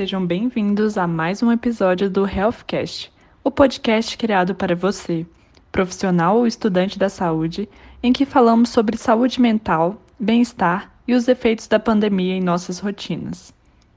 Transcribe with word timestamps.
Sejam 0.00 0.24
bem-vindos 0.24 0.96
a 0.96 1.06
mais 1.06 1.42
um 1.42 1.52
episódio 1.52 2.08
do 2.08 2.26
Healthcast, 2.26 3.12
o 3.44 3.50
podcast 3.50 4.16
criado 4.16 4.54
para 4.54 4.74
você, 4.74 5.26
profissional 5.70 6.38
ou 6.38 6.46
estudante 6.46 6.98
da 6.98 7.10
saúde, 7.10 7.68
em 8.02 8.10
que 8.10 8.24
falamos 8.24 8.70
sobre 8.70 8.96
saúde 8.96 9.38
mental, 9.38 10.00
bem-estar 10.18 10.90
e 11.06 11.12
os 11.12 11.28
efeitos 11.28 11.66
da 11.68 11.78
pandemia 11.78 12.32
em 12.32 12.40
nossas 12.40 12.78
rotinas. 12.78 13.52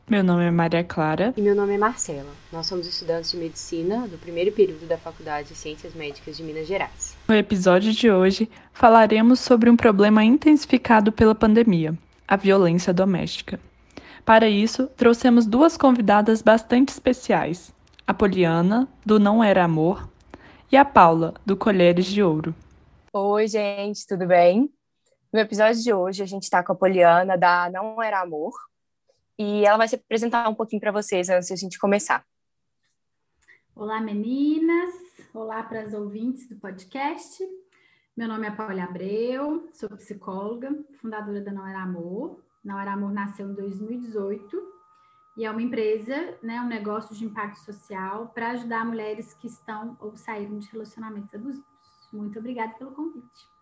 Meu 0.06 0.22
nome 0.26 0.44
é 0.44 0.52
Maria 0.52 0.84
Clara. 0.84 1.34
E 1.38 1.42
meu 1.42 1.56
nome 1.56 1.76
é 1.76 1.78
Marcela. 1.78 2.32
Nós 2.52 2.68
somos 2.68 2.86
estudantes 2.86 3.32
de 3.32 3.38
medicina 3.38 4.06
do 4.06 4.18
primeiro 4.18 4.52
período 4.52 4.86
da 4.86 4.98
Faculdade 4.98 5.48
de 5.48 5.56
Ciências 5.56 5.94
Médicas 5.94 6.36
de 6.36 6.44
Minas 6.44 6.68
Gerais. 6.68 7.16
No 7.30 7.34
episódio 7.34 7.94
de 7.94 8.12
hoje, 8.12 8.50
falaremos 8.74 9.40
sobre 9.40 9.70
um 9.70 9.78
problema 9.78 10.22
intensificado 10.22 11.14
pela 11.14 11.34
pandemia: 11.34 11.98
a 12.28 12.36
violência 12.36 12.94
doméstica. 12.94 13.58
Para 14.26 14.48
isso, 14.48 14.88
trouxemos 14.88 15.46
duas 15.46 15.76
convidadas 15.76 16.42
bastante 16.42 16.90
especiais: 16.90 17.76
a 18.08 18.14
Poliana, 18.14 18.88
do 19.06 19.20
Não 19.20 19.44
Era 19.44 19.66
Amor, 19.66 20.10
e 20.72 20.78
a 20.78 20.86
Paula, 20.86 21.34
do 21.46 21.58
Colheres 21.58 22.06
de 22.06 22.24
Ouro. 22.24 22.56
Oi, 23.12 23.48
gente, 23.50 24.08
tudo 24.08 24.26
bem? 24.26 24.74
No 25.32 25.40
episódio 25.40 25.84
de 25.84 25.92
hoje, 25.92 26.24
a 26.24 26.26
gente 26.26 26.44
está 26.44 26.64
com 26.64 26.72
a 26.72 26.76
Poliana, 26.76 27.38
da 27.38 27.70
Não 27.70 28.02
Era 28.02 28.22
Amor, 28.22 28.54
e 29.38 29.66
ela 29.66 29.78
vai 29.78 29.90
se 29.90 29.96
apresentar 29.96 30.48
um 30.48 30.56
pouquinho 30.56 30.80
para 30.80 30.92
vocês 30.92 31.28
antes 31.28 31.48
de 31.50 31.54
a 31.54 31.58
gente 31.58 31.78
começar. 31.78 32.24
Olá, 33.76 34.00
meninas! 34.00 34.96
Olá 35.34 35.64
para 35.64 35.82
as 35.82 35.94
ouvintes 35.94 36.48
do 36.48 36.56
podcast. 36.56 37.44
Meu 38.16 38.30
nome 38.30 38.48
é 38.48 38.52
Paula 38.52 38.84
Abreu, 38.84 39.68
sou 39.74 39.90
psicóloga, 39.90 40.74
fundadora 41.02 41.42
da 41.42 41.52
Não 41.52 41.68
Era 41.68 41.82
Amor, 41.82 42.42
não 42.64 42.80
Era 42.80 42.94
Amor 42.94 43.12
nasceu 43.12 43.50
em 43.50 43.54
2018 43.54 44.74
e 45.36 45.46
é 45.46 45.52
uma 45.52 45.62
empresa, 45.62 46.38
né, 46.44 46.62
um 46.62 46.68
negócio 46.68 47.16
de 47.16 47.26
impacto 47.26 47.60
social 47.60 48.28
para 48.30 48.52
ajudar 48.52 48.86
mulheres 48.86 49.34
que 49.34 49.48
estão 49.48 49.98
ou 50.00 50.16
saíram 50.16 50.60
de 50.60 50.70
relacionamentos 50.70 51.34
abusivos. 51.34 51.68
Muito 52.12 52.38
obrigada 52.38 52.74
pelo 52.76 52.92
convite. 52.92 53.54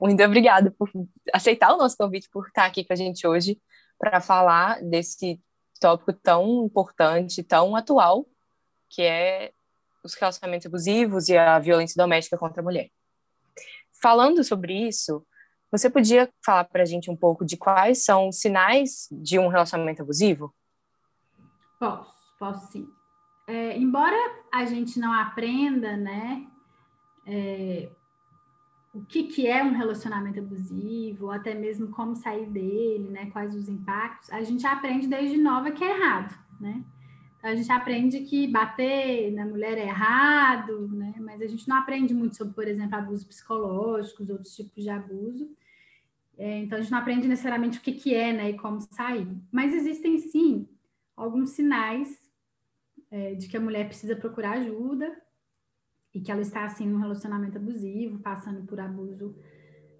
Muito 0.00 0.22
obrigada 0.22 0.70
por 0.72 0.90
aceitar 1.32 1.72
o 1.72 1.78
nosso 1.78 1.96
convite, 1.96 2.28
por 2.30 2.46
estar 2.48 2.66
aqui 2.66 2.84
com 2.84 2.92
a 2.92 2.96
gente 2.96 3.26
hoje 3.26 3.60
para 3.98 4.20
falar 4.20 4.82
desse 4.82 5.40
tópico 5.80 6.12
tão 6.12 6.64
importante, 6.66 7.42
tão 7.42 7.74
atual, 7.76 8.26
que 8.88 9.02
é 9.02 9.52
os 10.02 10.14
relacionamentos 10.14 10.66
abusivos 10.66 11.28
e 11.28 11.36
a 11.36 11.58
violência 11.58 11.94
doméstica 11.96 12.36
contra 12.36 12.60
a 12.60 12.64
mulher. 12.64 12.90
Falando 13.92 14.42
sobre 14.42 14.88
isso, 14.88 15.24
você 15.72 15.88
podia 15.88 16.28
falar 16.44 16.64
para 16.64 16.82
a 16.82 16.84
gente 16.84 17.10
um 17.10 17.16
pouco 17.16 17.44
de 17.44 17.56
quais 17.56 18.04
são 18.04 18.28
os 18.28 18.38
sinais 18.38 19.08
de 19.10 19.38
um 19.38 19.48
relacionamento 19.48 20.02
abusivo? 20.02 20.54
Posso, 21.80 22.12
posso 22.38 22.70
sim. 22.70 22.86
É, 23.46 23.76
embora 23.76 24.16
a 24.52 24.66
gente 24.66 25.00
não 25.00 25.12
aprenda, 25.12 25.96
né, 25.96 26.46
é, 27.26 27.90
o 28.94 29.02
que, 29.04 29.24
que 29.24 29.48
é 29.48 29.64
um 29.64 29.72
relacionamento 29.72 30.38
abusivo, 30.38 31.26
ou 31.26 31.30
até 31.32 31.54
mesmo 31.54 31.88
como 31.88 32.14
sair 32.14 32.46
dele, 32.46 33.08
né, 33.08 33.30
quais 33.30 33.54
os 33.54 33.68
impactos, 33.68 34.30
a 34.30 34.42
gente 34.42 34.66
aprende 34.66 35.06
desde 35.08 35.38
nova 35.38 35.72
que 35.72 35.82
é 35.82 35.98
errado, 35.98 36.38
né? 36.60 36.84
Então, 37.38 37.50
a 37.50 37.56
gente 37.56 37.72
aprende 37.72 38.20
que 38.20 38.46
bater 38.46 39.32
na 39.32 39.44
mulher 39.44 39.76
é 39.76 39.88
errado, 39.88 40.86
né? 40.92 41.12
Mas 41.18 41.42
a 41.42 41.46
gente 41.48 41.68
não 41.68 41.76
aprende 41.76 42.14
muito 42.14 42.36
sobre, 42.36 42.54
por 42.54 42.68
exemplo, 42.68 42.94
abusos 42.94 43.24
psicológicos, 43.24 44.30
outros 44.30 44.54
tipos 44.54 44.84
de 44.84 44.88
abuso. 44.88 45.50
É, 46.36 46.58
então, 46.58 46.78
a 46.78 46.80
gente 46.80 46.90
não 46.90 46.98
aprende 46.98 47.28
necessariamente 47.28 47.78
o 47.78 47.82
que, 47.82 47.92
que 47.92 48.14
é 48.14 48.32
né, 48.32 48.50
e 48.50 48.58
como 48.58 48.80
sair. 48.80 49.28
Mas 49.50 49.74
existem, 49.74 50.18
sim, 50.18 50.68
alguns 51.16 51.50
sinais 51.50 52.30
é, 53.10 53.34
de 53.34 53.48
que 53.48 53.56
a 53.56 53.60
mulher 53.60 53.86
precisa 53.86 54.16
procurar 54.16 54.52
ajuda 54.52 55.14
e 56.14 56.20
que 56.20 56.30
ela 56.30 56.40
está, 56.40 56.64
assim, 56.64 56.86
num 56.86 56.98
relacionamento 56.98 57.58
abusivo, 57.58 58.18
passando 58.18 58.66
por 58.66 58.80
abuso 58.80 59.36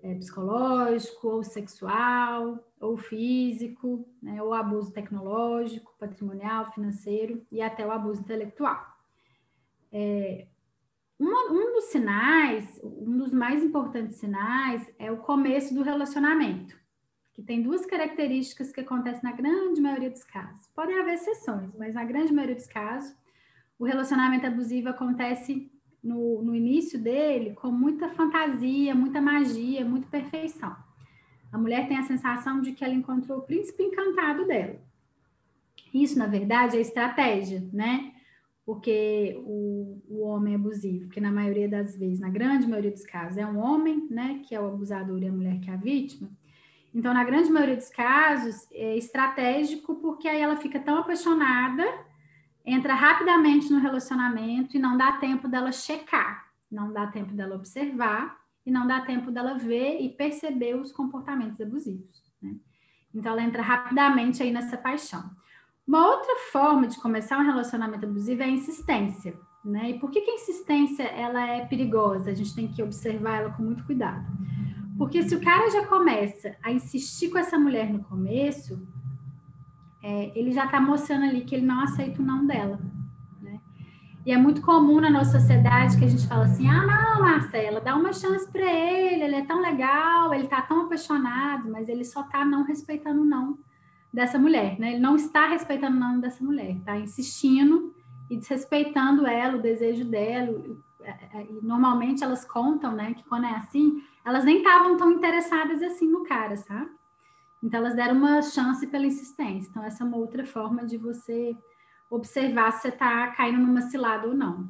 é, 0.03 0.15
psicológico, 0.17 1.29
ou 1.29 1.45
sexual, 1.45 2.59
ou 2.81 2.97
físico, 2.97 4.07
né, 4.21 4.43
ou 4.43 4.53
abuso 4.53 4.93
tecnológico, 4.93 5.95
patrimonial, 5.99 6.73
financeiro 6.73 7.47
e 7.51 7.63
até 7.63 7.87
o 7.87 7.93
abuso 7.93 8.21
intelectual. 8.21 8.85
É, 9.93 10.47
uma, 11.23 11.53
um 11.53 11.73
dos 11.73 11.85
sinais, 11.85 12.81
um 12.83 13.17
dos 13.17 13.33
mais 13.33 13.63
importantes 13.63 14.17
sinais 14.17 14.93
é 14.99 15.13
o 15.13 15.19
começo 15.19 15.73
do 15.73 15.83
relacionamento, 15.83 16.77
que 17.33 17.41
tem 17.41 17.63
duas 17.63 17.87
características 17.87 18.73
que 18.73 18.81
acontecem 18.81 19.23
na 19.23 19.31
grande 19.31 19.81
maioria 19.81 20.11
dos 20.11 20.25
casos. 20.25 20.67
Podem 20.75 20.99
haver 20.99 21.15
exceções, 21.15 21.71
mas 21.79 21.95
na 21.95 22.05
grande 22.05 22.33
maioria 22.33 22.57
dos 22.57 22.67
casos, 22.67 23.15
o 23.79 23.85
relacionamento 23.85 24.49
abusivo 24.49 24.89
acontece 24.89 25.71
no, 26.03 26.43
no 26.43 26.57
início 26.57 27.01
dele 27.01 27.55
com 27.55 27.71
muita 27.71 28.09
fantasia, 28.09 28.93
muita 28.93 29.21
magia, 29.21 29.85
muita 29.85 30.09
perfeição. 30.09 30.75
A 31.53 31.59
mulher 31.59 31.87
tem 31.87 31.99
a 31.99 32.03
sensação 32.03 32.61
de 32.61 32.73
que 32.73 32.85
ela 32.85 32.95
encontrou 32.95 33.39
o 33.39 33.43
príncipe 33.43 33.85
encantado 33.85 34.45
dela. 34.45 34.81
Isso, 35.95 36.19
na 36.19 36.27
verdade, 36.27 36.77
é 36.77 36.81
estratégia, 36.81 37.63
né? 37.73 38.13
Porque 38.73 39.39
o, 39.45 40.03
o 40.09 40.23
homem 40.23 40.55
abusivo, 40.55 41.11
que 41.11 41.21
na 41.21 41.31
maioria 41.31 41.69
das 41.69 41.95
vezes, 41.95 42.21
na 42.21 42.31
grande 42.31 42.67
maioria 42.67 42.91
dos 42.91 43.05
casos, 43.05 43.37
é 43.37 43.47
um 43.47 43.59
homem, 43.59 44.09
né, 44.09 44.41
que 44.49 44.55
é 44.55 44.61
o 44.61 44.67
abusador 44.67 45.23
e 45.23 45.29
a 45.29 45.33
mulher 45.33 45.61
que 45.61 45.69
é 45.69 45.75
a 45.75 45.77
vítima. 45.77 46.31
Então, 46.95 47.13
na 47.13 47.23
grande 47.23 47.51
maioria 47.51 47.77
dos 47.77 47.91
casos, 47.91 48.67
é 48.73 48.97
estratégico 48.97 49.97
porque 49.97 50.27
aí 50.27 50.41
ela 50.41 50.57
fica 50.57 50.81
tão 50.81 50.97
apaixonada, 50.97 51.85
entra 52.65 52.95
rapidamente 52.95 53.71
no 53.71 53.79
relacionamento 53.79 54.75
e 54.75 54.81
não 54.81 54.97
dá 54.97 55.13
tempo 55.19 55.49
dela 55.49 55.71
checar, 55.71 56.47
não 56.71 56.95
dá 56.95 57.07
tempo 57.07 57.35
dela 57.35 57.57
observar 57.57 58.39
e 58.65 58.71
não 58.71 58.87
dá 58.87 59.03
tempo 59.03 59.31
dela 59.31 59.59
ver 59.59 60.01
e 60.01 60.09
perceber 60.09 60.77
os 60.77 60.91
comportamentos 60.93 61.61
abusivos. 61.61 62.23
Né? 62.41 62.57
Então, 63.15 63.33
ela 63.33 63.43
entra 63.43 63.61
rapidamente 63.61 64.43
aí 64.43 64.51
nessa 64.51 64.79
paixão. 64.79 65.31
Uma 65.87 66.07
outra 66.07 66.37
forma 66.53 66.87
de 66.87 67.01
começar 67.01 67.39
um 67.39 67.45
relacionamento 67.45 68.07
abusivo 68.07 68.43
é 68.43 68.47
a 68.47 68.51
insistência, 68.51 69.35
né? 69.65 69.91
E 69.91 69.99
por 69.99 70.11
que, 70.11 70.21
que 70.21 70.31
a 70.31 70.35
insistência 70.35 71.03
ela 71.03 71.45
é 71.45 71.67
perigosa? 71.67 72.31
A 72.31 72.35
gente 72.35 72.55
tem 72.55 72.69
que 72.69 72.83
observar 72.83 73.41
ela 73.41 73.51
com 73.51 73.65
muito 73.65 73.85
cuidado. 73.85 74.25
Porque 74.97 75.23
se 75.25 75.35
o 75.35 75.41
cara 75.41 75.69
já 75.71 75.85
começa 75.87 76.55
a 76.63 76.71
insistir 76.71 77.31
com 77.31 77.39
essa 77.39 77.59
mulher 77.59 77.93
no 77.93 78.05
começo, 78.05 78.81
é, 80.01 80.31
ele 80.39 80.53
já 80.53 80.67
está 80.67 80.81
mostrando 80.81 81.25
ali 81.25 81.41
que 81.41 81.57
ele 81.57 81.67
não 81.67 81.81
aceita 81.81 82.23
o 82.23 82.25
não 82.25 82.47
dela. 82.47 82.79
Né? 83.41 83.61
E 84.25 84.31
é 84.31 84.37
muito 84.37 84.63
comum 84.63 85.01
na 85.01 85.11
nossa 85.11 85.41
sociedade 85.41 85.99
que 85.99 86.05
a 86.05 86.09
gente 86.09 86.29
fala 86.29 86.45
assim: 86.45 86.69
ah, 86.69 86.87
não, 86.87 87.23
Marcela, 87.23 87.81
dá 87.81 87.97
uma 87.97 88.13
chance 88.13 88.49
para 88.53 88.73
ele, 88.73 89.25
ele 89.25 89.35
é 89.35 89.45
tão 89.45 89.61
legal, 89.61 90.33
ele 90.33 90.45
está 90.45 90.63
tão 90.63 90.83
apaixonado, 90.83 91.69
mas 91.69 91.89
ele 91.89 92.05
só 92.05 92.21
está 92.21 92.45
não 92.45 92.63
respeitando 92.63 93.23
o 93.23 93.25
não 93.25 93.59
dessa 94.13 94.39
mulher, 94.39 94.79
né? 94.79 94.93
Ele 94.93 95.01
não 95.01 95.17
está 95.17 95.47
respeitando 95.49 95.97
o 95.97 96.01
nome 96.01 96.21
dessa 96.21 96.45
mulher, 96.45 96.77
está 96.77 96.99
insistindo 96.99 97.95
e 98.29 98.37
desrespeitando 98.37 99.27
ela, 99.27 99.57
o 99.57 99.63
desejo 99.63 100.05
dela. 100.05 100.61
É, 101.03 101.11
é, 101.11 101.47
e 101.51 101.61
normalmente 101.63 102.23
elas 102.23 102.45
contam, 102.45 102.93
né, 102.93 103.15
que 103.15 103.25
quando 103.25 103.47
é 103.47 103.55
assim, 103.57 104.03
elas 104.25 104.45
nem 104.45 104.59
estavam 104.59 104.97
tão 104.97 105.11
interessadas 105.11 105.83
assim 105.83 106.09
no 106.09 106.23
cara, 106.23 106.57
sabe? 106.57 106.91
Então 107.63 107.81
elas 107.81 107.95
deram 107.95 108.17
uma 108.17 108.41
chance 108.43 108.87
pela 108.87 109.07
insistência. 109.07 109.69
Então 109.69 109.83
essa 109.83 110.05
é 110.05 110.07
uma 110.07 110.17
outra 110.17 110.45
forma 110.45 110.85
de 110.85 110.97
você 110.97 111.57
observar 112.11 112.73
se 112.73 112.83
você 112.83 112.89
está 112.89 113.29
caindo 113.29 113.59
numa 113.59 113.81
cilada 113.83 114.29
ou 114.29 114.35
não. 114.35 114.69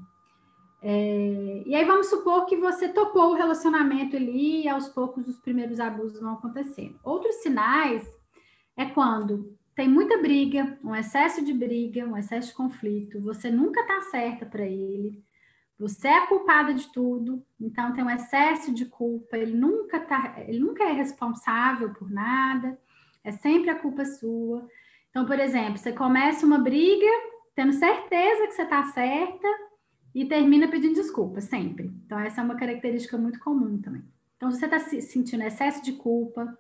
É, 0.81 1.62
e 1.65 1.75
aí 1.75 1.85
vamos 1.85 2.09
supor 2.09 2.47
que 2.47 2.56
você 2.56 2.88
topou 2.88 3.31
o 3.31 3.35
relacionamento 3.35 4.17
ali 4.17 4.65
e 4.65 4.69
aos 4.69 4.88
poucos 4.88 5.29
os 5.29 5.38
primeiros 5.38 5.79
abusos 5.79 6.21
vão 6.21 6.35
acontecendo. 6.35 6.99
Outros 7.05 7.37
sinais 7.37 8.03
é 8.77 8.87
quando 8.87 9.57
tem 9.75 9.89
muita 9.89 10.19
briga, 10.19 10.79
um 10.85 10.95
excesso 10.95 11.45
de 11.45 11.53
briga, 11.53 12.07
um 12.07 12.17
excesso 12.17 12.49
de 12.49 12.55
conflito, 12.55 13.21
você 13.21 13.51
nunca 13.51 13.81
está 13.81 14.01
certa 14.03 14.45
para 14.45 14.65
ele, 14.65 15.23
você 15.79 16.09
é 16.09 16.27
culpada 16.27 16.73
de 16.75 16.93
tudo, 16.93 17.45
então 17.61 17.93
tem 17.93 18.05
um 18.05 18.11
excesso 18.11 18.73
de 18.73 18.85
culpa, 18.87 19.37
ele 19.37 19.55
nunca 19.55 19.99
tá, 19.99 20.35
ele 20.47 20.61
nunca 20.61 20.85
é 20.85 20.93
responsável 20.93 21.93
por 21.95 22.11
nada, 22.11 22.79
é 23.25 23.33
sempre 23.33 23.71
a 23.71 23.75
culpa 23.75 24.05
sua. 24.05 24.69
Então, 25.11 25.27
por 25.27 25.39
exemplo, 25.39 25.79
você 25.79 25.93
começa 25.93 26.47
uma 26.47 26.59
briga 26.59 27.07
tendo 27.55 27.73
certeza 27.73 28.47
que 28.47 28.53
você 28.53 28.63
está 28.63 28.85
certa 28.85 29.49
e 30.15 30.25
termina 30.25 30.69
pedindo 30.69 30.95
desculpa, 30.95 31.41
sempre. 31.41 31.91
Então, 32.05 32.19
essa 32.19 32.41
é 32.41 32.45
uma 32.45 32.57
característica 32.57 33.17
muito 33.17 33.39
comum 33.41 33.81
também. 33.81 34.05
Então, 34.37 34.51
se 34.51 34.59
você 34.59 34.67
está 34.67 34.79
sentindo 34.79 35.43
excesso 35.43 35.83
de 35.83 35.93
culpa, 35.93 36.59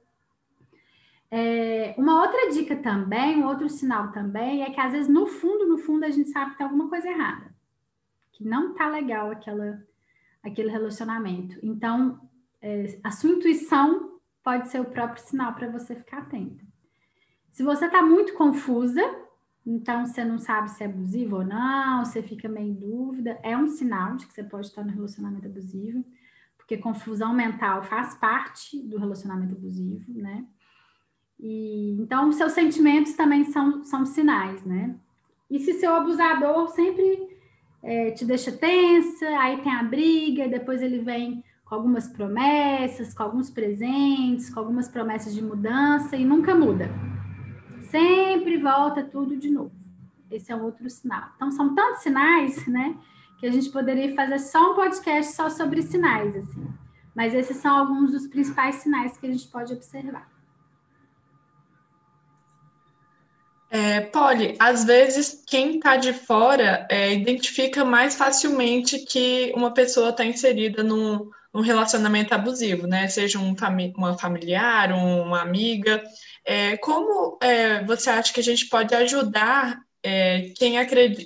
é, 1.34 1.94
uma 1.96 2.20
outra 2.20 2.50
dica 2.50 2.76
também, 2.76 3.38
um 3.38 3.46
outro 3.46 3.66
sinal 3.66 4.12
também, 4.12 4.64
é 4.64 4.70
que 4.70 4.78
às 4.78 4.92
vezes 4.92 5.08
no 5.08 5.26
fundo, 5.26 5.66
no 5.66 5.78
fundo, 5.78 6.04
a 6.04 6.10
gente 6.10 6.28
sabe 6.28 6.50
que 6.50 6.58
tem 6.58 6.66
alguma 6.66 6.90
coisa 6.90 7.08
errada, 7.08 7.54
que 8.32 8.44
não 8.44 8.74
tá 8.74 8.86
legal 8.86 9.30
aquela, 9.30 9.82
aquele 10.42 10.68
relacionamento. 10.68 11.58
Então, 11.62 12.20
é, 12.60 13.00
a 13.02 13.10
sua 13.10 13.30
intuição 13.30 14.20
pode 14.44 14.68
ser 14.68 14.82
o 14.82 14.84
próprio 14.84 15.24
sinal 15.24 15.54
para 15.54 15.70
você 15.70 15.94
ficar 15.94 16.18
atento. 16.18 16.62
Se 17.50 17.62
você 17.62 17.86
está 17.86 18.02
muito 18.02 18.34
confusa, 18.34 19.00
então 19.64 20.04
você 20.04 20.22
não 20.22 20.38
sabe 20.38 20.70
se 20.70 20.82
é 20.82 20.86
abusivo 20.86 21.36
ou 21.36 21.44
não, 21.46 22.04
você 22.04 22.22
fica 22.22 22.46
meio 22.46 22.72
em 22.72 22.74
dúvida, 22.74 23.40
é 23.42 23.56
um 23.56 23.68
sinal 23.68 24.16
de 24.16 24.26
que 24.26 24.34
você 24.34 24.44
pode 24.44 24.66
estar 24.66 24.84
no 24.84 24.92
relacionamento 24.92 25.46
abusivo, 25.46 26.04
porque 26.58 26.76
confusão 26.76 27.32
mental 27.32 27.82
faz 27.82 28.14
parte 28.16 28.82
do 28.82 28.98
relacionamento 28.98 29.54
abusivo, 29.54 30.12
né? 30.12 30.44
E, 31.42 31.96
então, 32.00 32.30
seus 32.30 32.52
sentimentos 32.52 33.14
também 33.14 33.42
são, 33.42 33.82
são 33.82 34.06
sinais, 34.06 34.64
né? 34.64 34.94
E 35.50 35.58
se 35.58 35.72
seu 35.74 35.92
abusador 35.92 36.68
sempre 36.68 37.36
é, 37.82 38.12
te 38.12 38.24
deixa 38.24 38.52
tensa, 38.52 39.26
aí 39.40 39.60
tem 39.60 39.74
a 39.74 39.82
briga, 39.82 40.48
depois 40.48 40.80
ele 40.80 41.00
vem 41.00 41.42
com 41.64 41.74
algumas 41.74 42.06
promessas, 42.06 43.12
com 43.12 43.24
alguns 43.24 43.50
presentes, 43.50 44.48
com 44.50 44.60
algumas 44.60 44.86
promessas 44.86 45.34
de 45.34 45.42
mudança 45.42 46.16
e 46.16 46.24
nunca 46.24 46.54
muda. 46.54 46.88
Sempre 47.90 48.56
volta 48.58 49.02
tudo 49.02 49.36
de 49.36 49.50
novo. 49.50 49.72
Esse 50.30 50.52
é 50.52 50.56
um 50.56 50.62
outro 50.62 50.88
sinal. 50.88 51.30
Então, 51.34 51.50
são 51.50 51.74
tantos 51.74 52.02
sinais, 52.02 52.66
né? 52.68 52.96
Que 53.40 53.46
a 53.46 53.50
gente 53.50 53.68
poderia 53.70 54.14
fazer 54.14 54.38
só 54.38 54.72
um 54.72 54.74
podcast 54.76 55.34
só 55.34 55.50
sobre 55.50 55.82
sinais, 55.82 56.36
assim. 56.36 56.66
Mas 57.16 57.34
esses 57.34 57.56
são 57.56 57.76
alguns 57.76 58.12
dos 58.12 58.28
principais 58.28 58.76
sinais 58.76 59.18
que 59.18 59.26
a 59.26 59.32
gente 59.32 59.48
pode 59.48 59.72
observar. 59.72 60.31
É, 63.74 64.02
Polly, 64.02 64.54
às 64.58 64.84
vezes 64.84 65.42
quem 65.46 65.76
está 65.76 65.96
de 65.96 66.12
fora 66.12 66.86
é, 66.90 67.14
identifica 67.14 67.86
mais 67.86 68.14
facilmente 68.14 68.98
que 68.98 69.50
uma 69.56 69.72
pessoa 69.72 70.10
está 70.10 70.22
inserida 70.26 70.82
num, 70.82 71.30
num, 71.54 71.62
relacionamento 71.62 72.34
abusivo, 72.34 72.86
né? 72.86 73.08
Seja 73.08 73.38
um 73.38 73.56
fami 73.56 73.90
uma 73.96 74.18
familiar, 74.18 74.92
uma 74.92 75.40
amiga. 75.40 76.04
É, 76.44 76.76
como 76.76 77.38
é, 77.40 77.82
você 77.86 78.10
acha 78.10 78.30
que 78.30 78.40
a 78.40 78.42
gente 78.42 78.68
pode 78.68 78.94
ajudar 78.94 79.80
é, 80.02 80.52
quem, 80.54 80.74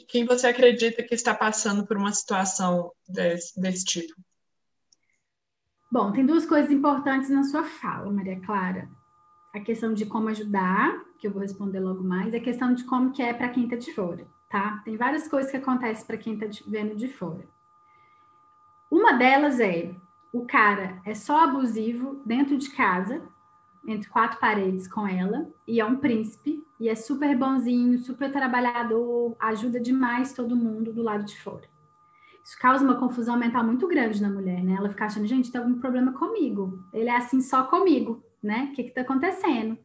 quem 0.07 0.25
você 0.25 0.47
acredita 0.47 1.03
que 1.03 1.17
está 1.17 1.35
passando 1.35 1.85
por 1.85 1.97
uma 1.97 2.13
situação 2.13 2.93
desse, 3.09 3.61
desse 3.61 3.85
tipo? 3.85 4.15
Bom, 5.91 6.13
tem 6.13 6.25
duas 6.25 6.47
coisas 6.47 6.71
importantes 6.71 7.29
na 7.29 7.43
sua 7.43 7.65
fala, 7.65 8.09
Maria 8.09 8.41
Clara 8.41 8.89
a 9.57 9.61
questão 9.61 9.95
de 9.95 10.05
como 10.05 10.29
ajudar, 10.29 10.95
que 11.19 11.27
eu 11.27 11.33
vou 11.33 11.41
responder 11.41 11.81
logo 11.81 12.03
mais, 12.03 12.35
a 12.35 12.41
questão 12.41 12.75
de 12.75 12.85
como 12.85 13.13
que 13.13 13.23
é 13.23 13.33
para 13.33 13.49
quem 13.49 13.65
está 13.65 13.77
de 13.77 13.93
fora, 13.93 14.27
tá? 14.51 14.81
Tem 14.85 14.97
várias 14.97 15.29
coisas 15.29 15.51
que 15.51 15.57
acontecem 15.57 16.07
para 16.07 16.17
quem 16.17 16.35
está 16.35 16.47
vendo 16.67 16.95
de 16.95 17.09
fora. 17.09 17.47
Uma 18.91 19.13
delas 19.13 19.61
é 19.61 19.95
o 20.33 20.45
cara 20.45 21.01
é 21.05 21.15
só 21.15 21.45
abusivo 21.45 22.21
dentro 22.25 22.57
de 22.57 22.71
casa, 22.71 23.23
entre 23.87 24.09
quatro 24.09 24.39
paredes 24.39 24.89
com 24.89 25.07
ela, 25.07 25.49
e 25.67 25.81
é 25.81 25.85
um 25.85 25.97
príncipe, 25.97 26.65
e 26.79 26.89
é 26.89 26.95
super 26.95 27.37
bonzinho, 27.37 27.99
super 27.99 28.31
trabalhador, 28.31 29.37
ajuda 29.39 29.81
demais 29.81 30.33
todo 30.33 30.57
mundo 30.57 30.93
do 30.93 31.03
lado 31.03 31.25
de 31.25 31.39
fora. 31.41 31.69
Isso 32.45 32.59
causa 32.59 32.85
uma 32.85 32.97
confusão 32.97 33.37
mental 33.37 33.65
muito 33.65 33.89
grande 33.89 34.21
na 34.21 34.29
mulher, 34.29 34.63
né? 34.63 34.75
Ela 34.75 34.89
fica 34.89 35.07
achando, 35.07 35.27
gente, 35.27 35.51
tem 35.51 35.61
algum 35.61 35.81
problema 35.81 36.13
comigo. 36.13 36.85
Ele 36.93 37.09
é 37.09 37.17
assim 37.17 37.41
só 37.41 37.65
comigo 37.65 38.23
né? 38.47 38.69
O 38.71 38.75
que 38.75 38.83
está 38.83 39.01
acontecendo? 39.01 39.77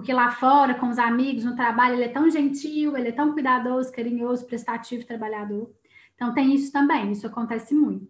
Porque 0.00 0.14
lá 0.14 0.30
fora, 0.30 0.72
com 0.76 0.88
os 0.88 0.98
amigos, 0.98 1.44
no 1.44 1.54
trabalho, 1.54 1.92
ele 1.92 2.04
é 2.04 2.08
tão 2.08 2.30
gentil, 2.30 2.96
ele 2.96 3.08
é 3.08 3.12
tão 3.12 3.34
cuidadoso, 3.34 3.92
carinhoso, 3.92 4.46
prestativo, 4.46 5.04
trabalhador. 5.04 5.70
Então, 6.14 6.32
tem 6.32 6.54
isso 6.54 6.72
também, 6.72 7.12
isso 7.12 7.26
acontece 7.26 7.74
muito. 7.74 8.08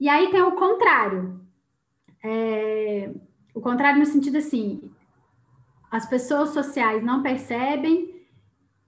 E 0.00 0.08
aí 0.08 0.30
tem 0.30 0.40
o 0.40 0.52
contrário. 0.52 1.38
É, 2.24 3.12
o 3.52 3.60
contrário 3.60 3.98
no 3.98 4.06
sentido 4.06 4.38
assim, 4.38 4.90
as 5.90 6.06
pessoas 6.08 6.54
sociais 6.54 7.02
não 7.02 7.22
percebem 7.22 8.24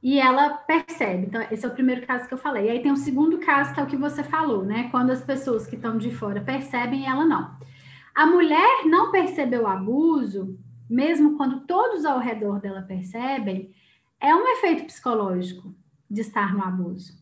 e 0.02 0.18
ela 0.18 0.48
percebe. 0.48 1.26
Então, 1.26 1.42
esse 1.50 1.66
é 1.66 1.68
o 1.68 1.74
primeiro 1.74 2.06
caso 2.06 2.26
que 2.26 2.32
eu 2.32 2.38
falei. 2.38 2.68
E 2.68 2.70
aí 2.70 2.80
tem 2.80 2.90
o 2.90 2.96
segundo 2.96 3.36
caso, 3.36 3.74
que 3.74 3.80
é 3.80 3.82
o 3.82 3.86
que 3.86 3.98
você 3.98 4.24
falou, 4.24 4.64
né? 4.64 4.88
Quando 4.90 5.10
as 5.10 5.22
pessoas 5.22 5.66
que 5.66 5.76
estão 5.76 5.98
de 5.98 6.10
fora 6.10 6.40
percebem 6.40 7.06
ela 7.06 7.26
não. 7.26 7.54
A 8.14 8.24
mulher 8.24 8.86
não 8.86 9.10
percebeu 9.10 9.64
o 9.64 9.66
abuso, 9.66 10.58
mesmo 10.88 11.36
quando 11.36 11.60
todos 11.60 12.04
ao 12.04 12.18
redor 12.18 12.60
dela 12.60 12.82
percebem, 12.82 13.74
é 14.20 14.34
um 14.34 14.48
efeito 14.48 14.84
psicológico 14.84 15.74
de 16.10 16.20
estar 16.20 16.54
no 16.54 16.62
abuso. 16.62 17.12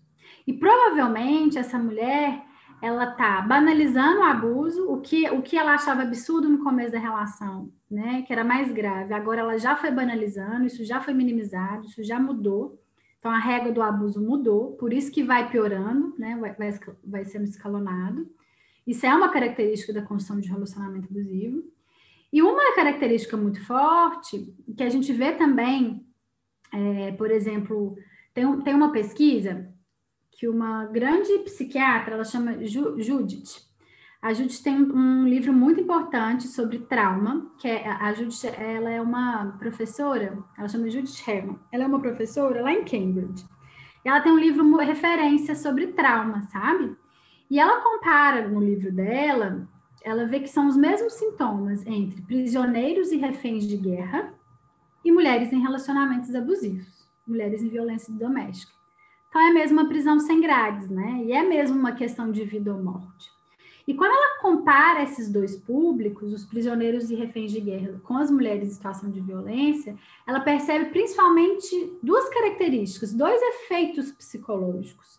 E 0.47 0.53
provavelmente 0.53 1.59
essa 1.59 1.79
mulher 1.79 2.45
ela 2.81 3.07
tá 3.07 3.41
banalizando 3.41 4.21
o 4.21 4.25
abuso, 4.25 4.91
o 4.91 5.01
que, 5.01 5.29
o 5.31 5.43
que 5.43 5.57
ela 5.57 5.75
achava 5.75 6.03
absurdo 6.03 6.49
no 6.49 6.63
começo 6.63 6.93
da 6.93 6.99
relação, 6.99 7.73
né, 7.91 8.23
que 8.23 8.33
era 8.33 8.45
mais 8.45 8.71
grave. 8.73 9.15
Agora 9.15 9.41
ela 9.41 9.59
já 9.59 9.77
foi 9.77 9.91
banalizando, 9.91 10.67
isso 10.67 10.85
já 10.85 11.01
foi 11.01 11.15
minimizado, 11.15 11.87
isso 11.87 12.03
já 12.05 12.21
mudou. 12.21 12.81
Então 13.19 13.31
a 13.31 13.39
regra 13.39 13.73
do 13.73 13.83
abuso 13.83 14.23
mudou, 14.23 14.73
por 14.73 14.93
isso 14.93 15.11
que 15.11 15.23
vai 15.23 15.51
piorando, 15.51 16.15
né, 16.19 16.37
vai, 16.37 16.55
vai, 17.05 17.25
sendo 17.25 17.45
escalonado. 17.45 18.29
Isso 18.87 19.05
é 19.05 19.15
uma 19.15 19.31
característica 19.31 19.93
da 19.93 20.03
construção 20.03 20.39
de 20.39 20.49
relacionamento 20.49 21.09
abusivo. 21.11 21.65
E 22.33 22.43
uma 22.43 22.75
característica 22.75 23.37
muito 23.37 23.65
forte, 23.65 24.55
que 24.77 24.83
a 24.83 24.89
gente 24.89 25.13
vê 25.13 25.33
também, 25.33 26.05
é, 26.73 27.13
por 27.13 27.31
exemplo, 27.31 27.97
tem, 28.35 28.61
tem 28.61 28.75
uma 28.75 28.93
pesquisa 28.93 29.73
que 30.33 30.49
uma 30.49 30.85
grande 30.87 31.39
psiquiatra, 31.39 32.15
ela 32.15 32.25
chama 32.25 32.65
Ju, 32.67 33.01
Judith. 33.01 33.65
A 34.21 34.33
Judith 34.33 34.63
tem 34.63 34.75
um 34.75 35.27
livro 35.27 35.53
muito 35.53 35.81
importante 35.81 36.49
sobre 36.49 36.81
trauma, 36.81 37.51
que 37.59 37.69
é, 37.69 37.89
a 37.89 38.13
Judith, 38.13 38.45
ela 38.59 38.91
é 38.91 39.01
uma 39.01 39.57
professora, 39.59 40.37
ela 40.59 40.69
chama 40.69 40.91
Judith 40.91 41.23
Herman. 41.27 41.59
Ela 41.73 41.85
é 41.85 41.87
uma 41.87 42.01
professora 42.01 42.63
lá 42.63 42.73
em 42.73 42.85
Cambridge. 42.85 43.47
E 44.05 44.09
ela 44.09 44.21
tem 44.21 44.33
um 44.33 44.39
livro 44.39 44.77
referência 44.77 45.55
sobre 45.55 45.89
trauma, 45.89 46.43
sabe? 46.43 46.97
E 47.51 47.59
ela 47.59 47.81
compara 47.81 48.49
no 48.49 48.61
livro 48.61 48.93
dela, 48.93 49.69
ela 50.07 50.25
vê 50.25 50.39
que 50.39 50.49
são 50.49 50.69
os 50.69 50.77
mesmos 50.77 51.15
sintomas 51.15 51.85
entre 51.85 52.23
prisioneiros 52.23 53.11
e 53.11 53.17
reféns 53.17 53.67
de 53.67 53.77
guerra 53.77 54.33
e 55.05 55.11
mulheres 55.11 55.53
em 55.53 55.61
relacionamentos 55.61 56.33
abusivos, 56.33 57.09
mulheres 57.27 57.61
em 57.61 57.69
violência 57.69 58.15
doméstica. 58.15 58.73
Então 59.29 59.41
é 59.41 59.53
mesmo 59.53 59.81
uma 59.81 59.89
prisão 59.89 60.21
sem 60.21 60.41
grades, 60.41 60.89
né? 60.89 61.23
E 61.25 61.33
é 61.33 61.43
mesmo 61.43 61.77
uma 61.77 61.91
questão 61.91 62.31
de 62.31 62.45
vida 62.45 62.73
ou 62.73 62.81
morte. 62.81 63.31
E 63.87 63.95
quando 63.95 64.13
ela 64.13 64.41
compara 64.41 65.03
esses 65.03 65.29
dois 65.29 65.57
públicos, 65.57 66.33
os 66.33 66.45
prisioneiros 66.45 67.11
e 67.11 67.17
reféns 67.17 67.51
de 67.51 67.61
guerra, 67.61 68.01
com 68.05 68.17
as 68.17 68.31
mulheres 68.31 68.69
em 68.69 68.73
situação 68.73 69.11
de 69.11 69.21
violência, 69.21 69.97
ela 70.25 70.39
percebe 70.39 70.87
principalmente 70.87 71.99
duas 72.01 72.29
características, 72.29 73.13
dois 73.13 73.43
efeitos 73.43 74.13
psicológicos 74.13 75.19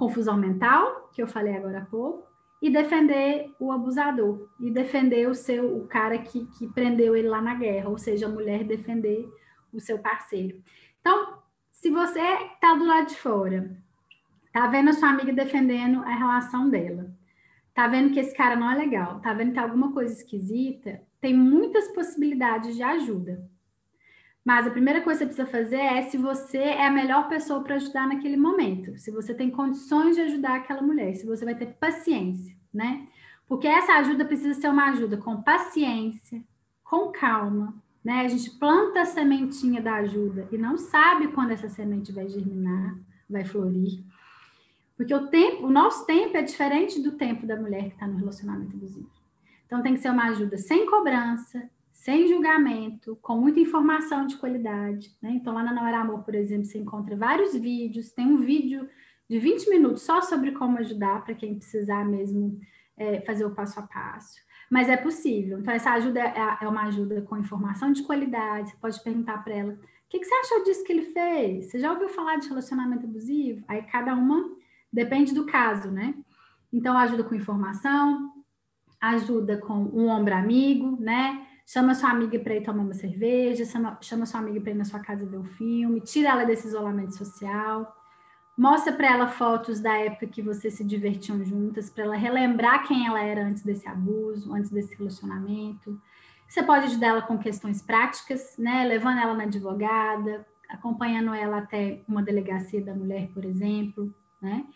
confusão 0.00 0.34
mental, 0.34 1.10
que 1.12 1.22
eu 1.22 1.26
falei 1.26 1.54
agora 1.54 1.80
há 1.80 1.84
pouco, 1.84 2.26
e 2.60 2.68
defender 2.68 3.54
o 3.58 3.72
abusador, 3.72 4.50
e 4.60 4.70
defender 4.70 5.28
o 5.28 5.34
seu 5.34 5.76
o 5.76 5.86
cara 5.86 6.18
que, 6.18 6.46
que 6.58 6.68
prendeu 6.68 7.16
ele 7.16 7.28
lá 7.28 7.40
na 7.40 7.54
guerra, 7.54 7.88
ou 7.88 7.96
seja, 7.96 8.26
a 8.26 8.30
mulher 8.30 8.64
defender 8.64 9.26
o 9.72 9.80
seu 9.80 9.98
parceiro. 9.98 10.62
Então, 11.00 11.38
se 11.70 11.90
você 11.90 12.20
está 12.20 12.74
do 12.74 12.84
lado 12.84 13.08
de 13.08 13.16
fora, 13.16 13.74
tá 14.52 14.66
vendo 14.66 14.90
a 14.90 14.92
sua 14.92 15.08
amiga 15.08 15.32
defendendo 15.32 16.02
a 16.02 16.14
relação 16.14 16.68
dela, 16.68 17.10
tá 17.72 17.86
vendo 17.88 18.12
que 18.12 18.20
esse 18.20 18.36
cara 18.36 18.56
não 18.56 18.70
é 18.70 18.76
legal, 18.76 19.20
tá 19.20 19.32
vendo 19.32 19.48
que 19.48 19.54
tem 19.54 19.62
alguma 19.62 19.92
coisa 19.92 20.12
esquisita, 20.12 21.00
tem 21.20 21.34
muitas 21.34 21.88
possibilidades 21.88 22.76
de 22.76 22.82
ajuda. 22.82 23.49
Mas 24.44 24.66
a 24.66 24.70
primeira 24.70 25.02
coisa 25.02 25.26
que 25.26 25.34
você 25.34 25.44
precisa 25.44 25.64
fazer 25.64 25.80
é 25.80 26.02
se 26.02 26.16
você 26.16 26.58
é 26.58 26.86
a 26.86 26.90
melhor 26.90 27.28
pessoa 27.28 27.62
para 27.62 27.76
ajudar 27.76 28.08
naquele 28.08 28.36
momento, 28.36 28.96
se 28.96 29.10
você 29.10 29.34
tem 29.34 29.50
condições 29.50 30.16
de 30.16 30.22
ajudar 30.22 30.56
aquela 30.56 30.82
mulher, 30.82 31.14
se 31.14 31.26
você 31.26 31.44
vai 31.44 31.54
ter 31.54 31.66
paciência, 31.74 32.56
né? 32.72 33.06
Porque 33.46 33.66
essa 33.66 33.94
ajuda 33.94 34.24
precisa 34.24 34.58
ser 34.58 34.68
uma 34.68 34.90
ajuda 34.90 35.16
com 35.16 35.42
paciência, 35.42 36.42
com 36.82 37.12
calma, 37.12 37.74
né? 38.02 38.20
A 38.20 38.28
gente 38.28 38.50
planta 38.52 39.02
a 39.02 39.04
sementinha 39.04 39.82
da 39.82 39.96
ajuda 39.96 40.48
e 40.50 40.56
não 40.56 40.78
sabe 40.78 41.28
quando 41.28 41.50
essa 41.50 41.68
semente 41.68 42.10
vai 42.10 42.28
germinar, 42.28 42.96
vai 43.28 43.44
florir. 43.44 44.02
Porque 44.96 45.14
o 45.14 45.28
tempo, 45.28 45.66
o 45.66 45.70
nosso 45.70 46.06
tempo 46.06 46.36
é 46.36 46.42
diferente 46.42 47.00
do 47.00 47.12
tempo 47.12 47.46
da 47.46 47.56
mulher 47.56 47.84
que 47.84 47.94
está 47.94 48.06
no 48.06 48.18
relacionamento 48.18 48.76
abusivo. 48.76 49.10
Então 49.66 49.82
tem 49.82 49.94
que 49.94 50.00
ser 50.00 50.10
uma 50.10 50.28
ajuda 50.28 50.58
sem 50.58 50.84
cobrança, 50.86 51.70
sem 52.00 52.26
julgamento, 52.26 53.14
com 53.20 53.36
muita 53.36 53.60
informação 53.60 54.26
de 54.26 54.36
qualidade. 54.38 55.14
Né? 55.20 55.32
Então, 55.32 55.52
lá 55.52 55.62
na 55.62 55.70
Não 55.70 55.86
Era 55.86 56.00
Amor, 56.00 56.22
por 56.24 56.34
exemplo, 56.34 56.64
você 56.64 56.78
encontra 56.78 57.14
vários 57.14 57.54
vídeos, 57.54 58.10
tem 58.10 58.26
um 58.26 58.38
vídeo 58.38 58.88
de 59.28 59.38
20 59.38 59.68
minutos 59.68 60.02
só 60.02 60.22
sobre 60.22 60.52
como 60.52 60.78
ajudar 60.78 61.22
para 61.22 61.34
quem 61.34 61.56
precisar 61.56 62.02
mesmo 62.06 62.58
é, 62.96 63.20
fazer 63.20 63.44
o 63.44 63.54
passo 63.54 63.80
a 63.80 63.82
passo. 63.82 64.40
Mas 64.70 64.88
é 64.88 64.96
possível. 64.96 65.58
Então, 65.58 65.74
essa 65.74 65.90
ajuda 65.90 66.20
é, 66.20 66.58
é 66.62 66.66
uma 66.66 66.84
ajuda 66.84 67.20
com 67.20 67.36
informação 67.36 67.92
de 67.92 68.02
qualidade. 68.02 68.70
Você 68.70 68.76
pode 68.78 69.04
perguntar 69.04 69.44
para 69.44 69.54
ela: 69.54 69.74
o 69.74 69.78
que, 70.08 70.20
que 70.20 70.24
você 70.24 70.34
achou 70.36 70.64
disso 70.64 70.82
que 70.84 70.92
ele 70.92 71.04
fez? 71.12 71.66
Você 71.66 71.78
já 71.78 71.92
ouviu 71.92 72.08
falar 72.08 72.36
de 72.36 72.48
relacionamento 72.48 73.04
abusivo? 73.04 73.62
Aí 73.68 73.82
cada 73.82 74.14
uma 74.14 74.50
depende 74.90 75.34
do 75.34 75.44
caso, 75.44 75.90
né? 75.90 76.14
Então, 76.72 76.96
ajuda 76.96 77.24
com 77.24 77.34
informação, 77.34 78.32
ajuda 78.98 79.58
com 79.58 79.74
um 79.74 80.08
ombro 80.08 80.34
amigo, 80.34 80.96
né? 80.98 81.46
Chama 81.72 81.94
sua 81.94 82.10
amiga 82.10 82.36
para 82.40 82.56
ir 82.56 82.64
tomar 82.64 82.82
uma 82.82 82.94
cerveja, 82.94 83.64
chama, 83.64 83.96
chama 84.00 84.26
sua 84.26 84.40
amiga 84.40 84.60
para 84.60 84.72
ir 84.72 84.74
na 84.74 84.84
sua 84.84 84.98
casa 84.98 85.24
ver 85.24 85.38
um 85.38 85.44
filme, 85.44 86.00
tira 86.00 86.30
ela 86.30 86.44
desse 86.44 86.66
isolamento 86.66 87.16
social, 87.16 87.96
mostra 88.58 88.92
para 88.92 89.06
ela 89.06 89.28
fotos 89.28 89.78
da 89.78 89.96
época 89.96 90.26
que 90.26 90.42
vocês 90.42 90.74
se 90.74 90.82
divertiam 90.82 91.44
juntas, 91.44 91.88
para 91.88 92.02
ela 92.02 92.16
relembrar 92.16 92.88
quem 92.88 93.06
ela 93.06 93.22
era 93.22 93.46
antes 93.46 93.62
desse 93.62 93.86
abuso, 93.86 94.52
antes 94.52 94.68
desse 94.68 94.96
relacionamento. 94.96 95.96
Você 96.48 96.60
pode 96.60 96.86
ajudar 96.86 97.06
ela 97.06 97.22
com 97.22 97.38
questões 97.38 97.80
práticas, 97.80 98.58
né? 98.58 98.84
Levando 98.84 99.20
ela 99.20 99.34
na 99.34 99.44
advogada, 99.44 100.44
acompanhando 100.68 101.32
ela 101.32 101.58
até 101.58 102.02
uma 102.08 102.20
delegacia 102.20 102.82
da 102.82 102.92
mulher, 102.92 103.28
por 103.32 103.44
exemplo, 103.44 104.12
né? 104.42 104.66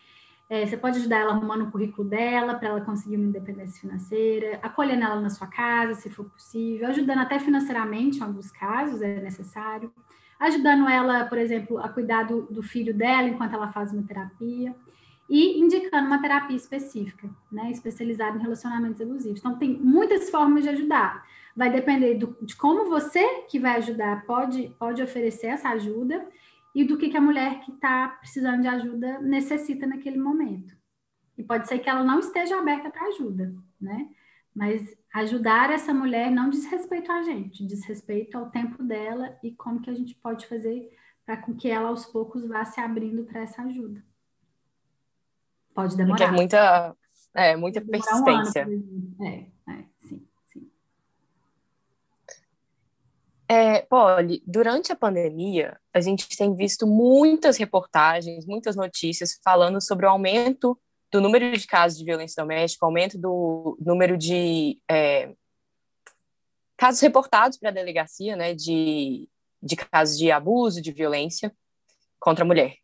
É, 0.54 0.64
você 0.64 0.76
pode 0.76 0.98
ajudar 0.98 1.18
ela 1.18 1.32
arrumando 1.32 1.62
o 1.62 1.70
currículo 1.72 2.08
dela 2.08 2.54
para 2.54 2.68
ela 2.68 2.80
conseguir 2.80 3.16
uma 3.16 3.26
independência 3.26 3.80
financeira, 3.80 4.60
acolhendo 4.62 5.02
ela 5.02 5.20
na 5.20 5.28
sua 5.28 5.48
casa, 5.48 5.94
se 5.94 6.08
for 6.08 6.26
possível, 6.26 6.86
ajudando 6.86 7.18
até 7.18 7.40
financeiramente, 7.40 8.18
em 8.18 8.22
alguns 8.22 8.52
casos 8.52 9.02
é 9.02 9.20
necessário, 9.20 9.92
ajudando 10.38 10.88
ela, 10.88 11.24
por 11.24 11.38
exemplo, 11.38 11.78
a 11.78 11.88
cuidar 11.88 12.22
do, 12.22 12.42
do 12.42 12.62
filho 12.62 12.94
dela 12.94 13.26
enquanto 13.26 13.52
ela 13.52 13.72
faz 13.72 13.92
uma 13.92 14.04
terapia 14.04 14.72
e 15.28 15.58
indicando 15.58 16.06
uma 16.06 16.22
terapia 16.22 16.56
específica, 16.56 17.28
né, 17.50 17.72
especializada 17.72 18.38
em 18.38 18.42
relacionamentos 18.42 19.00
abusivos. 19.00 19.40
Então, 19.40 19.58
tem 19.58 19.76
muitas 19.76 20.30
formas 20.30 20.62
de 20.62 20.68
ajudar. 20.68 21.26
Vai 21.56 21.68
depender 21.68 22.14
do, 22.14 22.36
de 22.40 22.54
como 22.54 22.88
você 22.88 23.42
que 23.48 23.58
vai 23.58 23.78
ajudar 23.78 24.24
pode, 24.24 24.72
pode 24.78 25.02
oferecer 25.02 25.48
essa 25.48 25.70
ajuda 25.70 26.24
e 26.74 26.84
do 26.84 26.98
que, 26.98 27.08
que 27.08 27.16
a 27.16 27.20
mulher 27.20 27.60
que 27.60 27.70
está 27.70 28.08
precisando 28.08 28.62
de 28.62 28.68
ajuda 28.68 29.20
necessita 29.20 29.86
naquele 29.86 30.18
momento. 30.18 30.76
E 31.38 31.42
pode 31.42 31.68
ser 31.68 31.78
que 31.78 31.88
ela 31.88 32.02
não 32.02 32.18
esteja 32.18 32.58
aberta 32.58 32.90
para 32.90 33.06
ajuda, 33.08 33.54
né? 33.80 34.08
Mas 34.54 34.96
ajudar 35.12 35.70
essa 35.70 35.92
mulher 35.92 36.30
não 36.30 36.50
diz 36.50 36.64
respeito 36.66 37.10
a 37.10 37.22
gente, 37.22 37.66
diz 37.66 37.84
respeito 37.84 38.36
ao 38.36 38.50
tempo 38.50 38.82
dela 38.82 39.36
e 39.42 39.52
como 39.52 39.80
que 39.80 39.90
a 39.90 39.94
gente 39.94 40.14
pode 40.16 40.46
fazer 40.46 40.90
para 41.24 41.36
que 41.36 41.68
ela 41.70 41.88
aos 41.88 42.06
poucos 42.06 42.46
vá 42.46 42.64
se 42.64 42.80
abrindo 42.80 43.24
para 43.24 43.40
essa 43.40 43.62
ajuda. 43.62 44.04
Pode 45.74 45.96
demorar. 45.96 46.16
Porque 46.16 46.24
é 46.24 46.36
muita, 46.36 46.96
é, 47.34 47.56
muita 47.56 47.80
persistência. 47.80 48.66
Um 48.66 48.72
ano, 48.72 49.16
é, 49.22 49.46
é, 49.72 49.84
sim, 49.98 50.28
sim. 50.46 50.70
É, 53.48 53.82
Polly, 53.82 54.42
durante 54.46 54.90
a 54.90 54.96
pandemia, 54.96 55.78
a 55.92 56.00
gente 56.00 56.26
tem 56.28 56.54
visto 56.56 56.86
muitas 56.86 57.56
reportagens, 57.56 58.46
muitas 58.46 58.74
notícias 58.74 59.38
falando 59.44 59.80
sobre 59.82 60.06
o 60.06 60.08
aumento 60.08 60.78
do 61.12 61.20
número 61.20 61.56
de 61.56 61.66
casos 61.66 61.98
de 61.98 62.04
violência 62.04 62.42
doméstica, 62.42 62.86
aumento 62.86 63.18
do 63.18 63.76
número 63.80 64.16
de 64.16 64.80
é, 64.90 65.34
casos 66.76 67.00
reportados 67.00 67.58
para 67.58 67.68
a 67.68 67.72
delegacia, 67.72 68.34
né, 68.34 68.54
de, 68.54 69.28
de 69.62 69.76
casos 69.76 70.18
de 70.18 70.30
abuso, 70.30 70.80
de 70.80 70.90
violência 70.90 71.54
contra 72.18 72.44
a 72.44 72.46
mulher. 72.46 72.76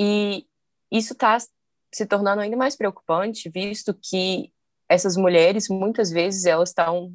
E 0.00 0.46
isso 0.90 1.12
está 1.12 1.36
se 1.92 2.06
tornando 2.06 2.40
ainda 2.40 2.56
mais 2.56 2.76
preocupante, 2.76 3.50
visto 3.50 3.92
que 3.92 4.52
essas 4.88 5.16
mulheres, 5.16 5.68
muitas 5.68 6.10
vezes, 6.10 6.46
elas 6.46 6.70
estão 6.70 7.14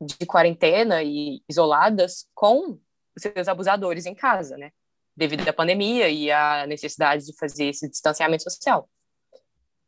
de 0.00 0.26
quarentena 0.26 1.02
e 1.02 1.42
isoladas 1.48 2.26
com 2.34 2.78
seus 3.16 3.48
abusadores 3.48 4.06
em 4.06 4.14
casa, 4.14 4.56
né? 4.56 4.72
Devido 5.16 5.46
à 5.46 5.52
pandemia 5.52 6.08
e 6.08 6.30
à 6.30 6.66
necessidade 6.66 7.26
de 7.26 7.36
fazer 7.36 7.66
esse 7.66 7.88
distanciamento 7.88 8.44
social. 8.44 8.88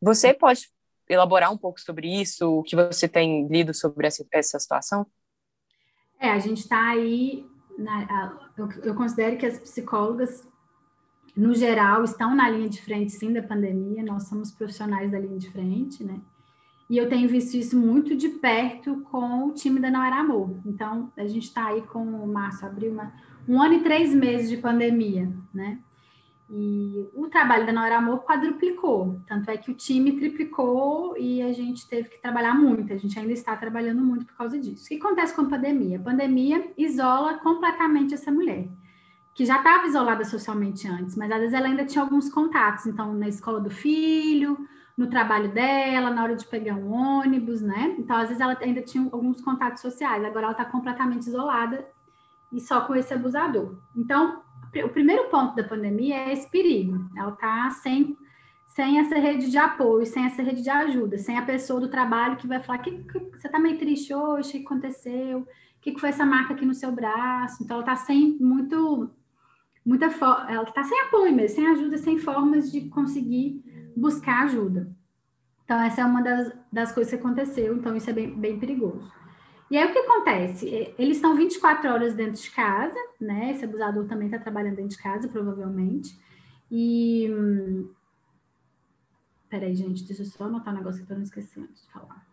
Você 0.00 0.34
pode 0.34 0.70
elaborar 1.08 1.52
um 1.52 1.56
pouco 1.56 1.80
sobre 1.80 2.08
isso, 2.20 2.58
o 2.58 2.62
que 2.62 2.76
você 2.76 3.08
tem 3.08 3.46
lido 3.48 3.72
sobre 3.72 4.06
essa, 4.06 4.26
essa 4.32 4.58
situação? 4.58 5.06
É, 6.20 6.30
a 6.30 6.38
gente 6.38 6.60
está 6.60 6.90
aí, 6.90 7.46
na, 7.78 8.02
a, 8.02 8.50
eu, 8.56 8.68
eu 8.82 8.94
considero 8.94 9.36
que 9.38 9.46
as 9.46 9.58
psicólogas 9.58 10.46
no 11.36 11.54
geral, 11.54 12.04
estão 12.04 12.34
na 12.34 12.48
linha 12.50 12.68
de 12.68 12.82
frente, 12.82 13.12
sim, 13.12 13.32
da 13.32 13.42
pandemia. 13.42 14.02
Nós 14.02 14.28
somos 14.28 14.50
profissionais 14.52 15.10
da 15.10 15.18
linha 15.18 15.38
de 15.38 15.50
frente, 15.50 16.04
né? 16.04 16.20
E 16.92 16.98
eu 16.98 17.08
tenho 17.08 17.26
visto 17.26 17.54
isso 17.54 17.74
muito 17.74 18.14
de 18.14 18.28
perto 18.28 19.00
com 19.10 19.46
o 19.46 19.54
time 19.54 19.80
da 19.80 19.90
Não 19.90 20.04
Era 20.04 20.16
Amor. 20.16 20.60
Então, 20.66 21.10
a 21.16 21.26
gente 21.26 21.44
está 21.44 21.68
aí 21.68 21.80
com 21.80 22.04
o 22.04 22.30
março, 22.30 22.66
abril, 22.66 22.92
uma, 22.92 23.10
um 23.48 23.62
ano 23.62 23.76
e 23.76 23.80
três 23.82 24.14
meses 24.14 24.50
de 24.50 24.58
pandemia, 24.58 25.32
né? 25.54 25.78
E 26.50 27.08
o 27.14 27.28
trabalho 27.28 27.64
da 27.64 27.72
Não 27.72 27.82
Era 27.82 27.96
Amor 27.96 28.22
quadruplicou. 28.26 29.18
Tanto 29.26 29.50
é 29.50 29.56
que 29.56 29.70
o 29.70 29.74
time 29.74 30.18
triplicou 30.18 31.16
e 31.16 31.40
a 31.40 31.50
gente 31.50 31.88
teve 31.88 32.10
que 32.10 32.20
trabalhar 32.20 32.52
muito. 32.52 32.92
A 32.92 32.98
gente 32.98 33.18
ainda 33.18 33.32
está 33.32 33.56
trabalhando 33.56 34.02
muito 34.02 34.26
por 34.26 34.36
causa 34.36 34.58
disso. 34.58 34.84
O 34.84 34.88
que 34.88 34.96
acontece 34.96 35.34
com 35.34 35.40
a 35.40 35.48
pandemia? 35.48 35.96
A 35.96 36.02
pandemia 36.02 36.74
isola 36.76 37.38
completamente 37.38 38.12
essa 38.12 38.30
mulher 38.30 38.68
que 39.34 39.46
já 39.46 39.56
estava 39.56 39.86
isolada 39.86 40.26
socialmente 40.26 40.86
antes, 40.86 41.16
mas 41.16 41.32
às 41.32 41.38
vezes 41.38 41.54
ela 41.54 41.68
ainda 41.68 41.86
tinha 41.86 42.04
alguns 42.04 42.28
contatos, 42.28 42.84
então 42.86 43.14
na 43.14 43.28
escola 43.28 43.60
do 43.60 43.70
filho, 43.70 44.68
no 44.96 45.08
trabalho 45.08 45.50
dela, 45.52 46.10
na 46.10 46.22
hora 46.22 46.36
de 46.36 46.46
pegar 46.46 46.74
um 46.74 46.92
ônibus, 46.92 47.62
né? 47.62 47.94
Então 47.98 48.16
às 48.16 48.28
vezes 48.28 48.40
ela 48.40 48.56
ainda 48.60 48.82
tinha 48.82 49.08
alguns 49.10 49.40
contatos 49.40 49.80
sociais, 49.80 50.24
agora 50.24 50.46
ela 50.46 50.52
está 50.52 50.64
completamente 50.64 51.26
isolada 51.26 51.86
e 52.52 52.60
só 52.60 52.82
com 52.82 52.94
esse 52.94 53.12
abusador. 53.12 53.78
Então, 53.96 54.42
o 54.84 54.88
primeiro 54.88 55.28
ponto 55.30 55.54
da 55.56 55.64
pandemia 55.64 56.16
é 56.16 56.32
esse 56.32 56.50
perigo, 56.50 57.06
ela 57.16 57.32
está 57.32 57.70
sem 57.70 58.16
sem 58.66 58.98
essa 58.98 59.16
rede 59.16 59.50
de 59.50 59.58
apoio, 59.58 60.06
sem 60.06 60.24
essa 60.24 60.42
rede 60.42 60.62
de 60.62 60.70
ajuda, 60.70 61.18
sem 61.18 61.36
a 61.36 61.42
pessoa 61.42 61.78
do 61.78 61.90
trabalho 61.90 62.38
que 62.38 62.46
vai 62.46 62.58
falar 62.58 62.78
que, 62.78 62.90
que 63.04 63.18
você 63.30 63.46
está 63.46 63.58
meio 63.58 63.78
triste 63.78 64.14
hoje, 64.14 64.48
o 64.48 64.52
que 64.52 64.64
aconteceu, 64.64 65.40
o 65.40 65.46
que, 65.78 65.92
que 65.92 66.00
foi 66.00 66.08
essa 66.08 66.24
marca 66.24 66.54
aqui 66.54 66.64
no 66.64 66.72
seu 66.72 66.90
braço. 66.90 67.62
Então, 67.62 67.76
ela 67.76 67.82
está 67.82 67.96
sem 67.96 68.38
muito 68.40 69.10
muita 69.84 70.06
ela 70.48 70.62
está 70.62 70.82
sem 70.84 70.98
apoio 71.02 71.34
mesmo, 71.34 71.56
sem 71.56 71.66
ajuda, 71.66 71.98
sem 71.98 72.18
formas 72.18 72.72
de 72.72 72.88
conseguir 72.88 73.62
buscar 73.96 74.44
ajuda. 74.44 74.90
Então, 75.64 75.80
essa 75.80 76.02
é 76.02 76.04
uma 76.04 76.22
das, 76.22 76.52
das 76.72 76.92
coisas 76.92 77.12
que 77.12 77.18
aconteceu, 77.18 77.76
então 77.76 77.96
isso 77.96 78.10
é 78.10 78.12
bem, 78.12 78.34
bem 78.34 78.58
perigoso. 78.58 79.10
E 79.70 79.78
aí 79.78 79.88
o 79.88 79.92
que 79.92 80.00
acontece? 80.00 80.68
Eles 80.98 81.16
estão 81.16 81.34
24 81.34 81.90
horas 81.90 82.14
dentro 82.14 82.42
de 82.42 82.50
casa, 82.50 82.98
né? 83.18 83.52
Esse 83.52 83.64
abusador 83.64 84.06
também 84.06 84.26
está 84.26 84.38
trabalhando 84.38 84.76
dentro 84.76 84.90
de 84.90 85.02
casa, 85.02 85.28
provavelmente. 85.28 86.14
E. 86.70 87.26
Peraí, 89.48 89.74
gente, 89.74 90.04
deixa 90.04 90.22
eu 90.22 90.26
só 90.26 90.44
anotar 90.44 90.74
um 90.74 90.76
negócio 90.76 91.06
que 91.06 91.10
eu 91.10 91.16
não 91.16 91.22
esqueci 91.22 91.58
antes 91.58 91.86
de 91.86 91.90
falar. 91.90 92.26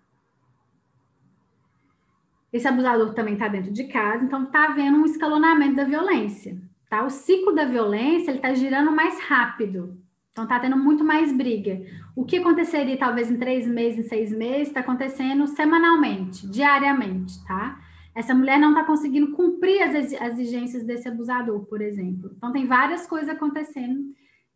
Esse 2.51 2.67
abusador 2.67 3.13
também 3.13 3.35
está 3.35 3.47
dentro 3.47 3.71
de 3.71 3.85
casa, 3.85 4.25
então 4.25 4.43
está 4.43 4.65
havendo 4.65 4.97
um 4.97 5.05
escalonamento 5.05 5.75
da 5.75 5.85
violência. 5.85 6.61
Tá? 6.89 7.05
O 7.05 7.09
ciclo 7.09 7.53
da 7.53 7.63
violência 7.63 8.31
ele 8.31 8.39
está 8.39 8.53
girando 8.53 8.91
mais 8.91 9.17
rápido. 9.21 9.97
Então 10.39 10.45
está 10.45 10.57
tendo 10.57 10.77
muito 10.77 11.03
mais 11.03 11.35
briga. 11.35 11.81
O 12.15 12.23
que 12.23 12.37
aconteceria 12.37 12.97
talvez 12.97 13.29
em 13.29 13.37
três 13.37 13.67
meses, 13.67 14.05
em 14.05 14.07
seis 14.07 14.31
meses, 14.31 14.69
está 14.69 14.79
acontecendo 14.79 15.45
semanalmente, 15.47 16.49
diariamente, 16.49 17.43
tá? 17.45 17.77
Essa 18.15 18.33
mulher 18.33 18.57
não 18.57 18.69
está 18.69 18.85
conseguindo 18.85 19.33
cumprir 19.33 19.81
as 19.81 20.13
exigências 20.13 20.85
desse 20.85 21.09
abusador, 21.09 21.65
por 21.65 21.81
exemplo. 21.81 22.31
Então 22.37 22.53
tem 22.53 22.65
várias 22.65 23.05
coisas 23.05 23.27
acontecendo 23.27 23.99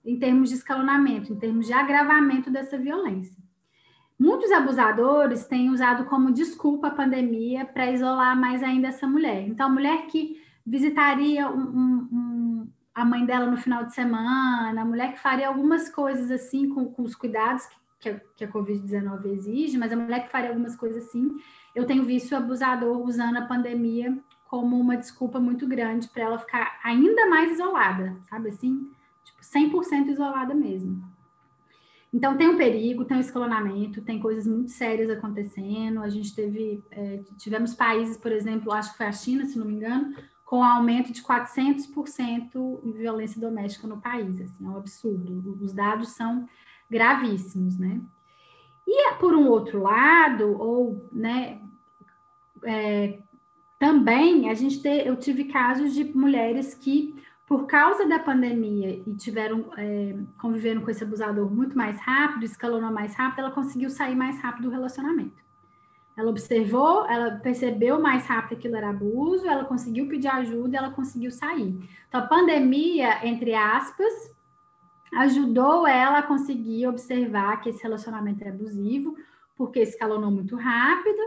em 0.05 0.17
termos 0.17 0.49
de 0.49 0.55
escalonamento, 0.55 1.33
em 1.33 1.35
termos 1.37 1.67
de 1.67 1.73
agravamento 1.73 2.49
dessa 2.49 2.77
violência. 2.77 3.35
Muitos 4.17 4.53
abusadores 4.53 5.43
têm 5.43 5.69
usado 5.69 6.05
como 6.05 6.31
desculpa 6.31 6.87
a 6.87 6.91
pandemia 6.91 7.65
para 7.65 7.91
isolar 7.91 8.39
mais 8.39 8.63
ainda 8.63 8.87
essa 8.87 9.05
mulher. 9.05 9.45
Então, 9.49 9.67
a 9.67 9.69
mulher 9.69 10.05
que 10.07 10.41
visitaria 10.65 11.49
um, 11.49 11.61
um, 11.61 12.09
um, 12.09 12.32
a 12.93 13.03
mãe 13.03 13.25
dela 13.25 13.45
no 13.45 13.57
final 13.57 13.85
de 13.85 13.93
semana, 13.93 14.81
a 14.81 14.85
mulher 14.85 15.13
que 15.13 15.19
faria 15.19 15.47
algumas 15.47 15.89
coisas 15.89 16.29
assim 16.29 16.69
com, 16.69 16.85
com 16.85 17.03
os 17.03 17.15
cuidados 17.15 17.65
que, 17.65 17.75
que 17.99 18.09
a, 18.09 18.19
que 18.35 18.43
a 18.45 18.51
Covid-19 18.51 19.25
exige, 19.25 19.77
mas 19.77 19.91
a 19.91 19.95
mulher 19.95 20.25
que 20.25 20.31
faria 20.31 20.49
algumas 20.49 20.75
coisas 20.75 21.05
assim, 21.05 21.35
eu 21.73 21.85
tenho 21.85 22.03
visto 22.03 22.31
o 22.31 22.37
abusador 22.37 23.01
usando 23.01 23.37
a 23.37 23.45
pandemia 23.45 24.17
como 24.47 24.79
uma 24.79 24.95
desculpa 24.95 25.39
muito 25.39 25.67
grande 25.67 26.07
para 26.09 26.23
ela 26.23 26.37
ficar 26.37 26.79
ainda 26.83 27.27
mais 27.27 27.53
isolada, 27.53 28.15
sabe 28.29 28.49
assim? 28.49 28.91
Tipo, 29.23 29.41
100% 29.41 30.09
isolada 30.09 30.53
mesmo. 30.53 31.03
Então, 32.13 32.37
tem 32.37 32.47
um 32.47 32.57
perigo, 32.57 33.05
tem 33.05 33.17
um 33.17 33.21
escalonamento, 33.21 34.03
tem 34.03 34.19
coisas 34.19 34.45
muito 34.45 34.69
sérias 34.69 35.09
acontecendo. 35.09 35.99
A 35.99 36.09
gente 36.09 36.35
teve, 36.35 36.83
é, 36.91 37.23
tivemos 37.39 37.73
países, 37.73 38.15
por 38.15 38.31
exemplo, 38.31 38.71
acho 38.71 38.91
que 38.91 38.97
foi 38.97 39.07
a 39.07 39.11
China, 39.11 39.45
se 39.47 39.57
não 39.57 39.65
me 39.65 39.73
engano, 39.73 40.13
com 40.53 40.63
aumento 40.63 41.11
de 41.11 41.23
400% 41.23 42.79
em 42.83 42.91
violência 42.91 43.41
doméstica 43.41 43.87
no 43.87 43.99
país. 43.99 44.39
Assim, 44.39 44.63
é 44.63 44.69
um 44.69 44.77
absurdo. 44.77 45.57
Os 45.59 45.73
dados 45.73 46.09
são 46.09 46.47
gravíssimos, 46.87 47.75
né? 47.79 47.99
E 48.85 49.13
por 49.15 49.33
um 49.33 49.47
outro 49.47 49.81
lado, 49.81 50.55
ou, 50.61 51.09
né, 51.11 51.59
é, 52.65 53.17
também 53.79 54.47
a 54.47 54.53
gente 54.53 54.79
te, 54.79 54.89
eu 54.89 55.15
tive 55.15 55.45
casos 55.45 55.91
de 55.91 56.03
mulheres 56.15 56.75
que, 56.75 57.15
por 57.47 57.65
causa 57.65 58.07
da 58.07 58.19
pandemia 58.19 59.01
e 59.07 59.15
tiveram 59.15 59.71
é, 59.75 60.15
convivendo 60.37 60.81
com 60.81 60.91
esse 60.91 61.03
abusador 61.03 61.51
muito 61.51 61.75
mais 61.75 61.99
rápido, 61.99 62.45
escalonou 62.45 62.91
mais 62.91 63.15
rápido, 63.15 63.39
ela 63.39 63.49
conseguiu 63.49 63.89
sair 63.89 64.15
mais 64.15 64.39
rápido 64.39 64.65
do 64.65 64.69
relacionamento. 64.69 65.42
Ela 66.15 66.29
observou, 66.29 67.05
ela 67.07 67.31
percebeu 67.37 67.99
mais 67.99 68.25
rápido 68.27 68.49
que 68.49 68.55
aquilo 68.55 68.75
era 68.75 68.89
abuso, 68.89 69.47
ela 69.47 69.65
conseguiu 69.65 70.07
pedir 70.07 70.27
ajuda, 70.27 70.77
ela 70.77 70.91
conseguiu 70.91 71.31
sair. 71.31 71.75
Então, 72.07 72.21
a 72.21 72.27
pandemia, 72.27 73.25
entre 73.27 73.55
aspas, 73.55 74.13
ajudou 75.15 75.87
ela 75.87 76.19
a 76.19 76.23
conseguir 76.23 76.87
observar 76.87 77.61
que 77.61 77.69
esse 77.69 77.81
relacionamento 77.81 78.43
é 78.43 78.49
abusivo, 78.49 79.15
porque 79.55 79.79
escalonou 79.79 80.29
muito 80.29 80.55
rápido 80.55 81.19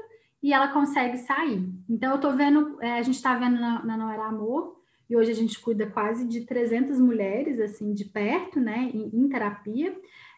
e 0.42 0.52
ela 0.52 0.68
consegue 0.68 1.18
sair. 1.18 1.68
Então, 1.88 2.12
eu 2.12 2.20
tô 2.20 2.30
vendo, 2.32 2.80
é, 2.80 2.98
a 2.98 3.02
gente 3.02 3.16
está 3.16 3.34
vendo 3.34 3.58
na, 3.58 3.84
na 3.84 3.96
Não 3.96 4.10
Era 4.10 4.26
Amor, 4.26 4.76
e 5.08 5.16
hoje 5.16 5.30
a 5.30 5.34
gente 5.34 5.60
cuida 5.60 5.86
quase 5.86 6.26
de 6.26 6.42
300 6.42 6.98
mulheres, 7.00 7.60
assim, 7.60 7.92
de 7.92 8.04
perto, 8.04 8.60
né, 8.60 8.90
em, 8.92 9.10
em 9.12 9.28
terapia, 9.28 9.96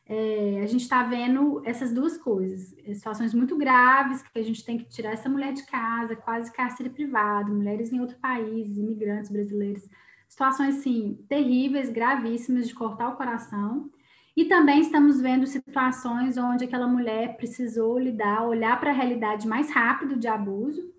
é, 0.09 0.61
a 0.63 0.67
gente 0.67 0.83
está 0.83 1.03
vendo 1.03 1.61
essas 1.67 1.93
duas 1.93 2.17
coisas, 2.17 2.75
situações 2.95 3.35
muito 3.35 3.59
graves, 3.59 4.23
que 4.23 4.39
a 4.39 4.43
gente 4.43 4.65
tem 4.65 4.79
que 4.79 4.89
tirar 4.89 5.13
essa 5.13 5.29
mulher 5.29 5.53
de 5.53 5.65
casa, 5.67 6.17
quase 6.17 6.51
cárcere 6.51 6.89
privado, 6.89 7.53
mulheres 7.53 7.93
em 7.93 8.01
outro 8.01 8.17
país, 8.17 8.79
imigrantes 8.79 9.31
brasileiros, 9.31 9.87
situações, 10.27 10.79
assim, 10.79 11.23
terríveis, 11.29 11.91
gravíssimas, 11.91 12.67
de 12.67 12.75
cortar 12.75 13.11
o 13.11 13.17
coração, 13.17 13.91
e 14.35 14.47
também 14.47 14.81
estamos 14.81 15.21
vendo 15.21 15.47
situações 15.47 16.39
onde 16.39 16.65
aquela 16.65 16.87
mulher 16.87 17.37
precisou 17.37 17.99
lidar, 17.99 18.47
olhar 18.47 18.81
para 18.81 18.91
a 18.91 18.95
realidade 18.95 19.47
mais 19.47 19.71
rápido 19.71 20.17
de 20.17 20.27
abuso, 20.27 20.91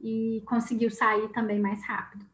e 0.00 0.42
conseguiu 0.46 0.90
sair 0.90 1.28
também 1.30 1.60
mais 1.60 1.84
rápido, 1.84 2.24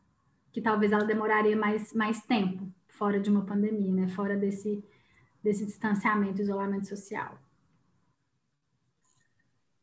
que 0.53 0.61
talvez 0.61 0.93
ela 0.93 1.05
demoraria 1.05 1.57
mais, 1.57 1.93
mais 1.93 2.23
tempo, 2.23 2.69
fora 2.87 3.19
de 3.19 3.31
uma 3.31 3.45
pandemia, 3.45 3.93
né, 3.93 4.07
fora 4.09 4.37
desse 4.37 4.85
desse 5.45 5.67
distanciamento, 5.67 6.41
isolamento 6.41 6.89
social. 6.89 7.39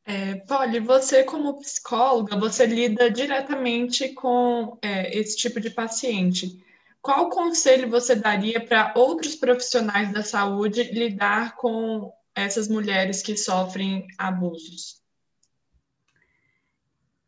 É, 0.03 0.35
Polly, 0.35 0.79
você 0.79 1.23
como 1.23 1.59
psicóloga, 1.59 2.35
você 2.35 2.65
lida 2.65 3.09
diretamente 3.09 4.09
com 4.09 4.77
é, 4.81 5.15
esse 5.15 5.37
tipo 5.37 5.61
de 5.61 5.69
paciente. 5.69 6.65
Qual 7.01 7.29
conselho 7.29 7.89
você 7.89 8.15
daria 8.15 8.59
para 8.59 8.93
outros 8.95 9.35
profissionais 9.35 10.11
da 10.11 10.23
saúde 10.23 10.83
lidar 10.91 11.55
com 11.55 12.11
essas 12.33 12.67
mulheres 12.67 13.21
que 13.21 13.37
sofrem 13.37 14.07
abusos? 14.17 15.01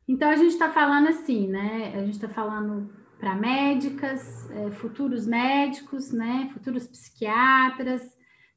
Então 0.07 0.29
a 0.29 0.35
gente 0.35 0.53
está 0.53 0.71
falando 0.71 1.07
assim, 1.07 1.47
né? 1.47 1.93
A 1.95 1.99
gente 1.99 2.15
está 2.15 2.27
falando 2.27 2.91
para 3.19 3.35
médicas, 3.35 4.51
é, 4.51 4.71
futuros 4.71 5.25
médicos, 5.25 6.11
né? 6.11 6.49
Futuros 6.53 6.85
psiquiatras, 6.85 8.12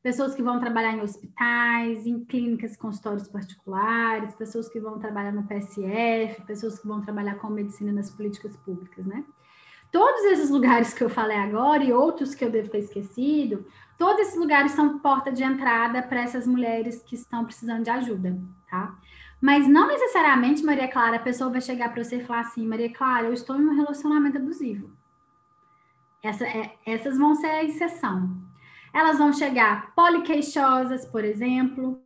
pessoas 0.06 0.36
que 0.36 0.42
vão 0.42 0.60
trabalhar 0.60 0.92
em 0.92 1.00
hospitais, 1.00 2.06
em 2.06 2.24
clínicas, 2.24 2.76
consultórios 2.76 3.26
particulares, 3.26 4.36
pessoas 4.36 4.68
que 4.68 4.78
vão 4.78 5.00
trabalhar 5.00 5.32
no 5.32 5.42
PSF, 5.42 6.42
pessoas 6.42 6.78
que 6.78 6.86
vão 6.86 7.00
trabalhar 7.00 7.34
com 7.40 7.48
medicina 7.48 7.90
nas 7.90 8.08
políticas 8.08 8.56
públicas, 8.58 9.04
né? 9.04 9.24
Todos 9.90 10.22
esses 10.26 10.48
lugares 10.48 10.94
que 10.94 11.02
eu 11.02 11.10
falei 11.10 11.36
agora 11.36 11.82
e 11.82 11.92
outros 11.92 12.36
que 12.36 12.44
eu 12.44 12.52
devo 12.52 12.70
ter 12.70 12.78
esquecido, 12.78 13.66
todos 13.98 14.20
esses 14.20 14.38
lugares 14.38 14.70
são 14.70 15.00
porta 15.00 15.32
de 15.32 15.42
entrada 15.42 16.00
para 16.00 16.22
essas 16.22 16.46
mulheres 16.46 17.02
que 17.02 17.16
estão 17.16 17.44
precisando 17.44 17.82
de 17.82 17.90
ajuda, 17.90 18.38
tá? 18.70 18.96
Mas 19.40 19.66
não 19.66 19.88
necessariamente, 19.88 20.64
Maria 20.64 20.86
Clara, 20.86 21.16
a 21.16 21.20
pessoa 21.28 21.50
vai 21.50 21.60
chegar 21.60 21.92
para 21.92 22.04
você 22.04 22.18
e 22.18 22.24
falar 22.24 22.42
assim, 22.42 22.64
Maria 22.64 22.92
Clara, 22.92 23.26
eu 23.26 23.32
estou 23.32 23.56
em 23.56 23.66
um 23.66 23.74
relacionamento 23.74 24.38
abusivo. 24.38 24.88
Essa, 26.22 26.46
é, 26.46 26.76
essas 26.86 27.18
vão 27.18 27.34
ser 27.34 27.48
a 27.48 27.64
exceção. 27.64 28.45
Elas 28.96 29.18
vão 29.18 29.30
chegar 29.30 29.94
poliqueixosas, 29.94 31.04
por 31.04 31.22
exemplo, 31.22 32.00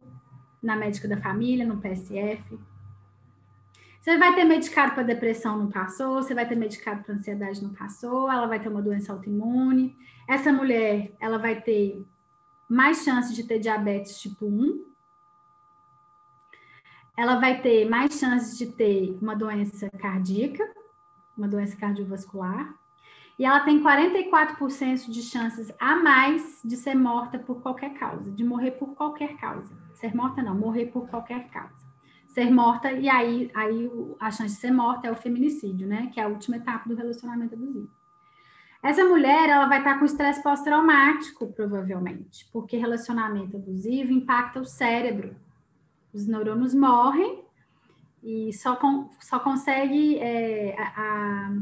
na 0.61 0.75
médica 0.75 1.07
da 1.07 1.17
família, 1.17 1.65
no 1.65 1.77
PSF. 1.77 2.59
Você 4.01 4.19
vai 4.19 4.35
ter 4.35 4.43
medicado 4.43 4.93
para 4.95 5.05
depressão, 5.05 5.57
não 5.57 5.71
passou. 5.71 6.21
Você 6.21 6.35
vai 6.35 6.49
ter 6.49 6.57
medicado 6.57 7.05
para 7.05 7.15
ansiedade, 7.15 7.63
não 7.63 7.73
passou. 7.73 8.29
Ela 8.29 8.49
vai 8.49 8.59
ter 8.59 8.69
uma 8.69 8.83
doença 8.83 9.13
autoimune. 9.13 9.97
Essa 10.27 10.53
mulher, 10.53 11.13
ela 11.21 11.39
vai 11.39 11.61
ter 11.61 12.05
mais 12.69 13.05
chances 13.05 13.37
de 13.37 13.45
ter 13.45 13.61
diabetes 13.61 14.21
tipo 14.21 14.47
1. 14.47 14.85
Ela 17.17 17.37
vai 17.37 17.63
ter 17.63 17.89
mais 17.89 18.19
chances 18.19 18.59
de 18.59 18.67
ter 18.67 19.17
uma 19.23 19.37
doença 19.37 19.89
cardíaca, 19.91 20.69
uma 21.39 21.47
doença 21.47 21.77
cardiovascular 21.77 22.80
e 23.41 23.45
ela 23.47 23.61
tem 23.61 23.83
44% 23.83 25.09
de 25.09 25.23
chances 25.23 25.73
a 25.81 25.97
mais 25.97 26.61
de 26.63 26.77
ser 26.77 26.95
morta 26.95 27.39
por 27.39 27.63
qualquer 27.63 27.95
causa, 27.95 28.31
de 28.31 28.45
morrer 28.45 28.73
por 28.73 28.95
qualquer 28.95 29.39
causa. 29.39 29.75
Ser 29.95 30.15
morta 30.15 30.43
não, 30.43 30.55
morrer 30.55 30.89
por 30.93 31.09
qualquer 31.09 31.49
causa. 31.49 31.89
Ser 32.29 32.51
morta, 32.51 32.93
e 32.93 33.09
aí, 33.09 33.51
aí 33.55 33.91
a 34.21 34.31
chance 34.31 34.57
de 34.57 34.61
ser 34.61 34.71
morta 34.71 35.09
é 35.09 35.11
o 35.11 35.17
feminicídio, 35.17 35.89
né? 35.89 36.11
Que 36.13 36.21
é 36.21 36.25
a 36.25 36.29
última 36.29 36.59
etapa 36.59 36.87
do 36.87 36.95
relacionamento 36.95 37.55
abusivo. 37.55 37.91
Essa 38.83 39.07
mulher, 39.07 39.49
ela 39.49 39.67
vai 39.69 39.79
estar 39.79 39.99
com 39.99 40.05
estresse 40.05 40.43
pós-traumático, 40.43 41.51
provavelmente, 41.55 42.47
porque 42.53 42.77
relacionamento 42.77 43.57
abusivo 43.57 44.13
impacta 44.13 44.61
o 44.61 44.67
cérebro. 44.67 45.35
Os 46.13 46.27
neurônios 46.27 46.75
morrem 46.75 47.43
e 48.23 48.53
só, 48.53 48.77
com, 48.77 49.09
só 49.19 49.39
consegue 49.39 50.19
é, 50.19 50.77
a 50.79 51.53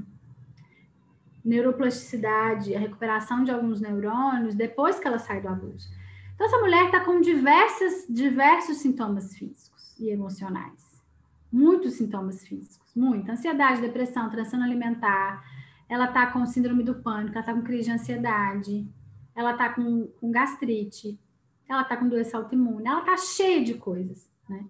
neuroplasticidade, 1.49 2.75
a 2.75 2.79
recuperação 2.79 3.43
de 3.43 3.51
alguns 3.51 3.81
neurônios 3.81 4.55
depois 4.55 5.01
que 5.01 5.09
ela 5.09 5.19
sai 5.19 5.41
do 5.41 5.49
abuso. 5.49 5.89
Então, 6.35 6.47
essa 6.47 6.59
mulher 6.59 6.87
está 6.87 7.01
com 7.01 7.21
diversas, 7.21 8.07
diversos 8.09 8.77
sintomas 8.77 9.35
físicos 9.35 9.97
e 9.99 10.11
emocionais. 10.11 11.03
Muitos 11.51 11.95
sintomas 11.95 12.47
físicos, 12.47 12.95
muito. 12.95 13.31
Ansiedade, 13.31 13.81
depressão, 13.81 14.29
transtorno 14.31 14.65
alimentar. 14.65 15.43
Ela 15.89 16.05
está 16.05 16.27
com 16.27 16.45
síndrome 16.45 16.83
do 16.83 16.97
pânico, 16.97 17.33
ela 17.33 17.41
está 17.41 17.55
com 17.55 17.63
crise 17.63 17.85
de 17.85 17.93
ansiedade. 17.93 18.87
Ela 19.35 19.53
está 19.53 19.71
com, 19.71 20.07
com 20.21 20.31
gastrite. 20.31 21.19
Ela 21.67 21.83
está 21.83 21.97
com 21.97 22.09
doença 22.09 22.37
autoimune. 22.37 22.87
Ela 22.87 23.01
está 23.01 23.17
cheia 23.17 23.65
de 23.65 23.75
coisas, 23.75 24.31
né? 24.49 24.67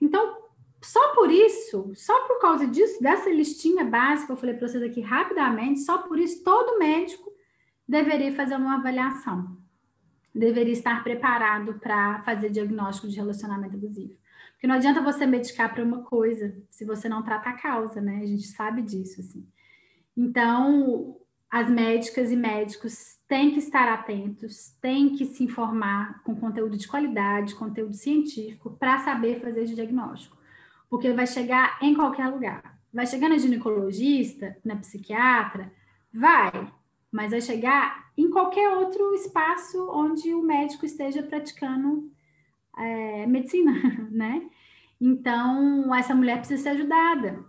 Então, 0.00 0.41
só 0.82 1.14
por 1.14 1.30
isso, 1.30 1.92
só 1.94 2.26
por 2.26 2.40
causa 2.40 2.66
disso, 2.66 3.00
dessa 3.00 3.30
listinha 3.30 3.84
básica, 3.84 4.32
eu 4.32 4.36
falei 4.36 4.56
para 4.56 4.66
vocês 4.66 4.82
aqui 4.82 5.00
rapidamente, 5.00 5.80
só 5.80 5.98
por 5.98 6.18
isso 6.18 6.42
todo 6.42 6.78
médico 6.78 7.32
deveria 7.86 8.34
fazer 8.34 8.56
uma 8.56 8.74
avaliação. 8.74 9.56
Deveria 10.34 10.72
estar 10.72 11.04
preparado 11.04 11.74
para 11.74 12.22
fazer 12.22 12.50
diagnóstico 12.50 13.08
de 13.08 13.16
relacionamento 13.16 13.76
abusivo. 13.76 14.14
Porque 14.52 14.66
não 14.66 14.74
adianta 14.74 15.02
você 15.02 15.24
medicar 15.24 15.72
para 15.72 15.84
uma 15.84 16.02
coisa 16.02 16.56
se 16.70 16.84
você 16.84 17.08
não 17.08 17.22
trata 17.22 17.50
a 17.50 17.52
causa, 17.52 18.00
né? 18.00 18.20
A 18.22 18.26
gente 18.26 18.46
sabe 18.48 18.82
disso, 18.82 19.20
assim. 19.20 19.46
Então, 20.16 21.16
as 21.50 21.68
médicas 21.70 22.32
e 22.32 22.36
médicos 22.36 23.18
têm 23.28 23.52
que 23.52 23.58
estar 23.58 23.88
atentos, 23.92 24.70
têm 24.80 25.14
que 25.14 25.26
se 25.26 25.44
informar 25.44 26.22
com 26.24 26.34
conteúdo 26.34 26.76
de 26.76 26.88
qualidade, 26.88 27.54
conteúdo 27.54 27.94
científico, 27.94 28.70
para 28.78 28.98
saber 29.00 29.40
fazer 29.40 29.62
esse 29.62 29.74
diagnóstico 29.74 30.41
porque 30.92 31.10
vai 31.14 31.26
chegar 31.26 31.78
em 31.80 31.94
qualquer 31.94 32.28
lugar. 32.28 32.78
Vai 32.92 33.06
chegar 33.06 33.30
na 33.30 33.38
ginecologista, 33.38 34.54
na 34.62 34.76
psiquiatra, 34.76 35.72
vai, 36.12 36.70
mas 37.10 37.30
vai 37.30 37.40
chegar 37.40 38.10
em 38.14 38.28
qualquer 38.28 38.68
outro 38.76 39.14
espaço 39.14 39.88
onde 39.90 40.34
o 40.34 40.42
médico 40.42 40.84
esteja 40.84 41.22
praticando 41.22 42.12
é, 42.76 43.24
medicina, 43.24 43.72
né? 44.12 44.50
Então, 45.00 45.94
essa 45.94 46.14
mulher 46.14 46.36
precisa 46.40 46.62
ser 46.62 46.68
ajudada. 46.68 47.42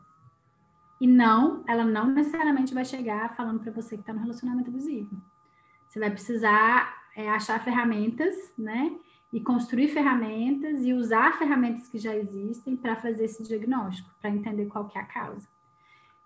E 1.01 1.05
não, 1.05 1.65
ela 1.67 1.83
não 1.83 2.07
necessariamente 2.13 2.73
vai 2.73 2.85
chegar 2.85 3.35
falando 3.35 3.59
para 3.59 3.73
você 3.73 3.97
que 3.97 4.03
está 4.03 4.13
no 4.13 4.21
relacionamento 4.21 4.69
abusivo. 4.69 5.21
Você 5.89 5.99
vai 5.99 6.09
precisar 6.09 6.95
é, 7.13 7.29
achar 7.29 7.61
ferramentas, 7.61 8.53
né? 8.57 8.95
E 9.33 9.41
construir 9.41 9.87
ferramentas 9.87 10.85
e 10.85 10.93
usar 10.93 11.39
ferramentas 11.39 11.87
que 11.87 11.97
já 11.97 12.15
existem 12.15 12.77
para 12.77 12.95
fazer 12.95 13.25
esse 13.25 13.41
diagnóstico, 13.41 14.07
para 14.21 14.29
entender 14.29 14.67
qual 14.67 14.87
que 14.87 14.95
é 14.95 15.01
a 15.01 15.05
causa. 15.05 15.49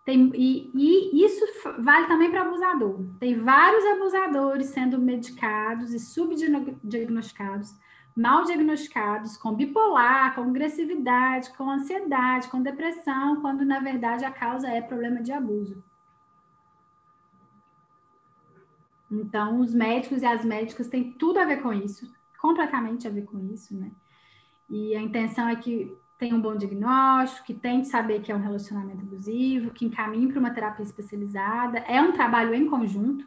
Tem, 0.04 0.30
e, 0.36 0.70
e 0.74 1.24
isso 1.24 1.46
vale 1.80 2.08
também 2.08 2.30
para 2.30 2.41
abusador. 2.41 3.00
Tem 3.17 3.39
vários 3.39 3.86
abusadores 3.86 4.67
sendo 4.67 5.00
medicados 5.00 5.93
e 5.93 6.00
subdiagnosticados, 6.00 7.74
mal 8.15 8.43
diagnosticados, 8.43 9.38
com 9.38 9.54
bipolar, 9.54 10.36
com 10.36 10.41
agressividade, 10.41 11.56
com 11.56 11.70
ansiedade, 11.70 12.50
com 12.50 12.62
depressão, 12.62 13.39
quando 13.39 13.63
na 13.63 13.80
verdade 13.80 14.26
a 14.26 14.32
causa 14.32 14.67
é 14.67 14.82
problema 14.82 15.22
de 15.22 15.32
abuso. 15.32 15.82
Então, 19.10 19.62
os 19.62 19.74
médicos 19.74 20.22
e 20.22 20.26
as 20.26 20.43
médicas 20.43 20.89
têm 20.89 21.13
tudo 21.13 21.39
a 21.39 21.46
ver 21.46 21.62
com 21.62 21.72
isso 21.72 22.16
completamente 22.48 23.08
a 23.08 23.12
ver 23.12 23.26
com 23.26 23.38
isso, 23.54 23.76
né? 23.78 23.90
E 24.70 24.96
a 24.96 25.02
intenção 25.02 25.46
é 25.50 25.56
que 25.56 25.76
tenha 26.18 26.36
um 26.36 26.42
bom 26.42 26.56
diagnóstico, 26.56 27.46
que 27.48 27.54
tente 27.54 27.88
saber 27.88 28.22
que 28.22 28.32
é 28.32 28.36
um 28.36 28.42
relacionamento 28.42 29.02
abusivo, 29.02 29.72
que 29.72 29.86
encaminhe 29.86 30.28
para 30.28 30.40
uma 30.40 30.50
terapia 30.50 30.84
especializada. 30.84 31.80
É 31.80 32.02
um 32.02 32.12
trabalho 32.12 32.54
em 32.54 32.66
conjunto, 32.68 33.24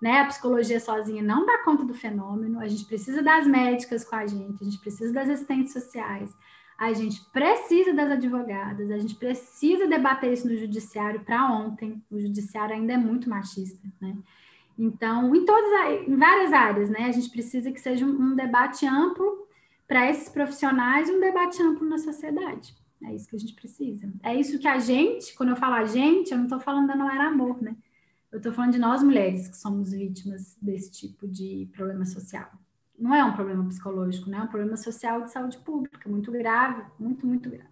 né? 0.00 0.20
A 0.20 0.26
psicologia 0.26 0.80
sozinha 0.80 1.22
não 1.22 1.46
dá 1.46 1.58
conta 1.66 1.84
do 1.84 1.94
fenômeno, 1.94 2.60
a 2.60 2.68
gente 2.68 2.84
precisa 2.84 3.22
das 3.22 3.46
médicas 3.46 4.04
com 4.04 4.16
a 4.16 4.26
gente, 4.26 4.62
a 4.62 4.64
gente 4.64 4.78
precisa 4.78 5.12
das 5.12 5.28
assistentes 5.28 5.72
sociais, 5.72 6.34
A 6.82 6.92
gente 6.92 7.24
precisa 7.30 7.92
das 7.92 8.10
advogadas, 8.10 8.90
a 8.90 8.98
gente 8.98 9.14
precisa 9.14 9.86
debater 9.86 10.32
isso 10.32 10.48
no 10.48 10.56
judiciário 10.56 11.20
para 11.20 11.46
ontem. 11.52 12.02
O 12.10 12.18
judiciário 12.18 12.74
ainda 12.74 12.94
é 12.94 12.96
muito 12.96 13.30
machista, 13.30 13.86
né? 14.00 14.16
Então, 14.78 15.34
em 15.34 15.44
todas, 15.44 16.08
em 16.08 16.16
várias 16.16 16.52
áreas, 16.52 16.90
né? 16.90 17.04
A 17.06 17.12
gente 17.12 17.30
precisa 17.30 17.70
que 17.70 17.80
seja 17.80 18.04
um, 18.04 18.10
um 18.10 18.34
debate 18.34 18.86
amplo 18.86 19.46
para 19.86 20.08
esses 20.10 20.28
profissionais 20.28 21.08
e 21.08 21.12
um 21.12 21.20
debate 21.20 21.62
amplo 21.62 21.88
na 21.88 21.98
sociedade. 21.98 22.74
É 23.04 23.14
isso 23.14 23.28
que 23.28 23.36
a 23.36 23.38
gente 23.38 23.54
precisa. 23.54 24.12
É 24.22 24.34
isso 24.34 24.58
que 24.58 24.68
a 24.68 24.78
gente, 24.78 25.34
quando 25.34 25.50
eu 25.50 25.56
falo 25.56 25.74
a 25.74 25.84
gente, 25.84 26.30
eu 26.30 26.38
não 26.38 26.44
estou 26.44 26.60
falando 26.60 26.88
da 26.88 26.96
Não 26.96 27.08
Amor, 27.08 27.62
né? 27.62 27.76
Eu 28.30 28.38
estou 28.38 28.52
falando 28.52 28.72
de 28.72 28.78
nós 28.78 29.02
mulheres 29.02 29.48
que 29.48 29.56
somos 29.56 29.92
vítimas 29.92 30.56
desse 30.62 30.90
tipo 30.90 31.28
de 31.28 31.68
problema 31.72 32.04
social 32.06 32.50
não 33.02 33.12
é 33.12 33.24
um 33.24 33.34
problema 33.34 33.64
psicológico, 33.66 34.30
né? 34.30 34.38
É 34.38 34.42
um 34.42 34.46
problema 34.46 34.76
social 34.76 35.22
de 35.22 35.32
saúde 35.32 35.58
pública, 35.58 36.08
muito 36.08 36.30
grave, 36.30 36.84
muito, 36.98 37.26
muito 37.26 37.50
grave. 37.50 37.66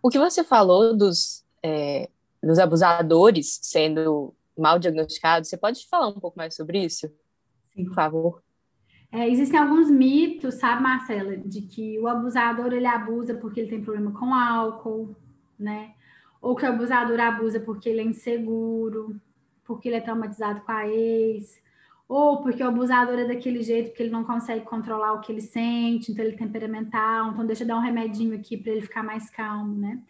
O 0.00 0.08
que 0.08 0.18
você 0.18 0.44
falou 0.44 0.96
dos, 0.96 1.44
é, 1.60 2.08
dos 2.40 2.58
abusadores 2.60 3.58
sendo 3.62 4.32
mal 4.60 4.78
diagnosticados, 4.78 5.48
você 5.48 5.56
pode 5.56 5.86
falar 5.88 6.08
um 6.08 6.20
pouco 6.20 6.36
mais 6.36 6.54
sobre 6.54 6.84
isso? 6.84 7.08
Sim. 7.74 7.84
Por 7.84 7.94
favor. 7.94 8.42
É, 9.10 9.28
existem 9.28 9.58
alguns 9.58 9.90
mitos, 9.90 10.56
sabe, 10.56 10.82
Marcela, 10.82 11.36
de 11.36 11.62
que 11.62 11.98
o 11.98 12.06
abusador 12.06 12.72
ele 12.72 12.86
abusa 12.86 13.34
porque 13.34 13.60
ele 13.60 13.70
tem 13.70 13.82
problema 13.82 14.12
com 14.12 14.34
álcool, 14.34 15.16
né? 15.58 15.94
Ou 16.42 16.54
que 16.54 16.64
o 16.64 16.68
abusador 16.68 17.18
abusa 17.18 17.58
porque 17.58 17.88
ele 17.88 18.00
é 18.00 18.04
inseguro, 18.04 19.18
porque 19.64 19.88
ele 19.88 19.96
é 19.96 20.00
traumatizado 20.00 20.60
com 20.60 20.72
a 20.72 20.86
ex, 20.86 21.58
ou 22.06 22.42
porque 22.42 22.62
o 22.62 22.68
abusador 22.68 23.18
é 23.18 23.26
daquele 23.26 23.62
jeito 23.62 23.92
que 23.92 24.02
ele 24.02 24.10
não 24.10 24.24
consegue 24.24 24.64
controlar 24.64 25.12
o 25.12 25.20
que 25.20 25.32
ele 25.32 25.42
sente, 25.42 26.12
então 26.12 26.24
ele 26.24 26.34
é 26.34 26.38
temperamental, 26.38 27.30
então 27.30 27.46
deixa 27.46 27.64
eu 27.64 27.68
dar 27.68 27.76
um 27.76 27.82
remedinho 27.82 28.34
aqui 28.34 28.56
para 28.56 28.72
ele 28.72 28.82
ficar 28.82 29.02
mais 29.02 29.30
calmo, 29.30 29.74
né? 29.74 30.02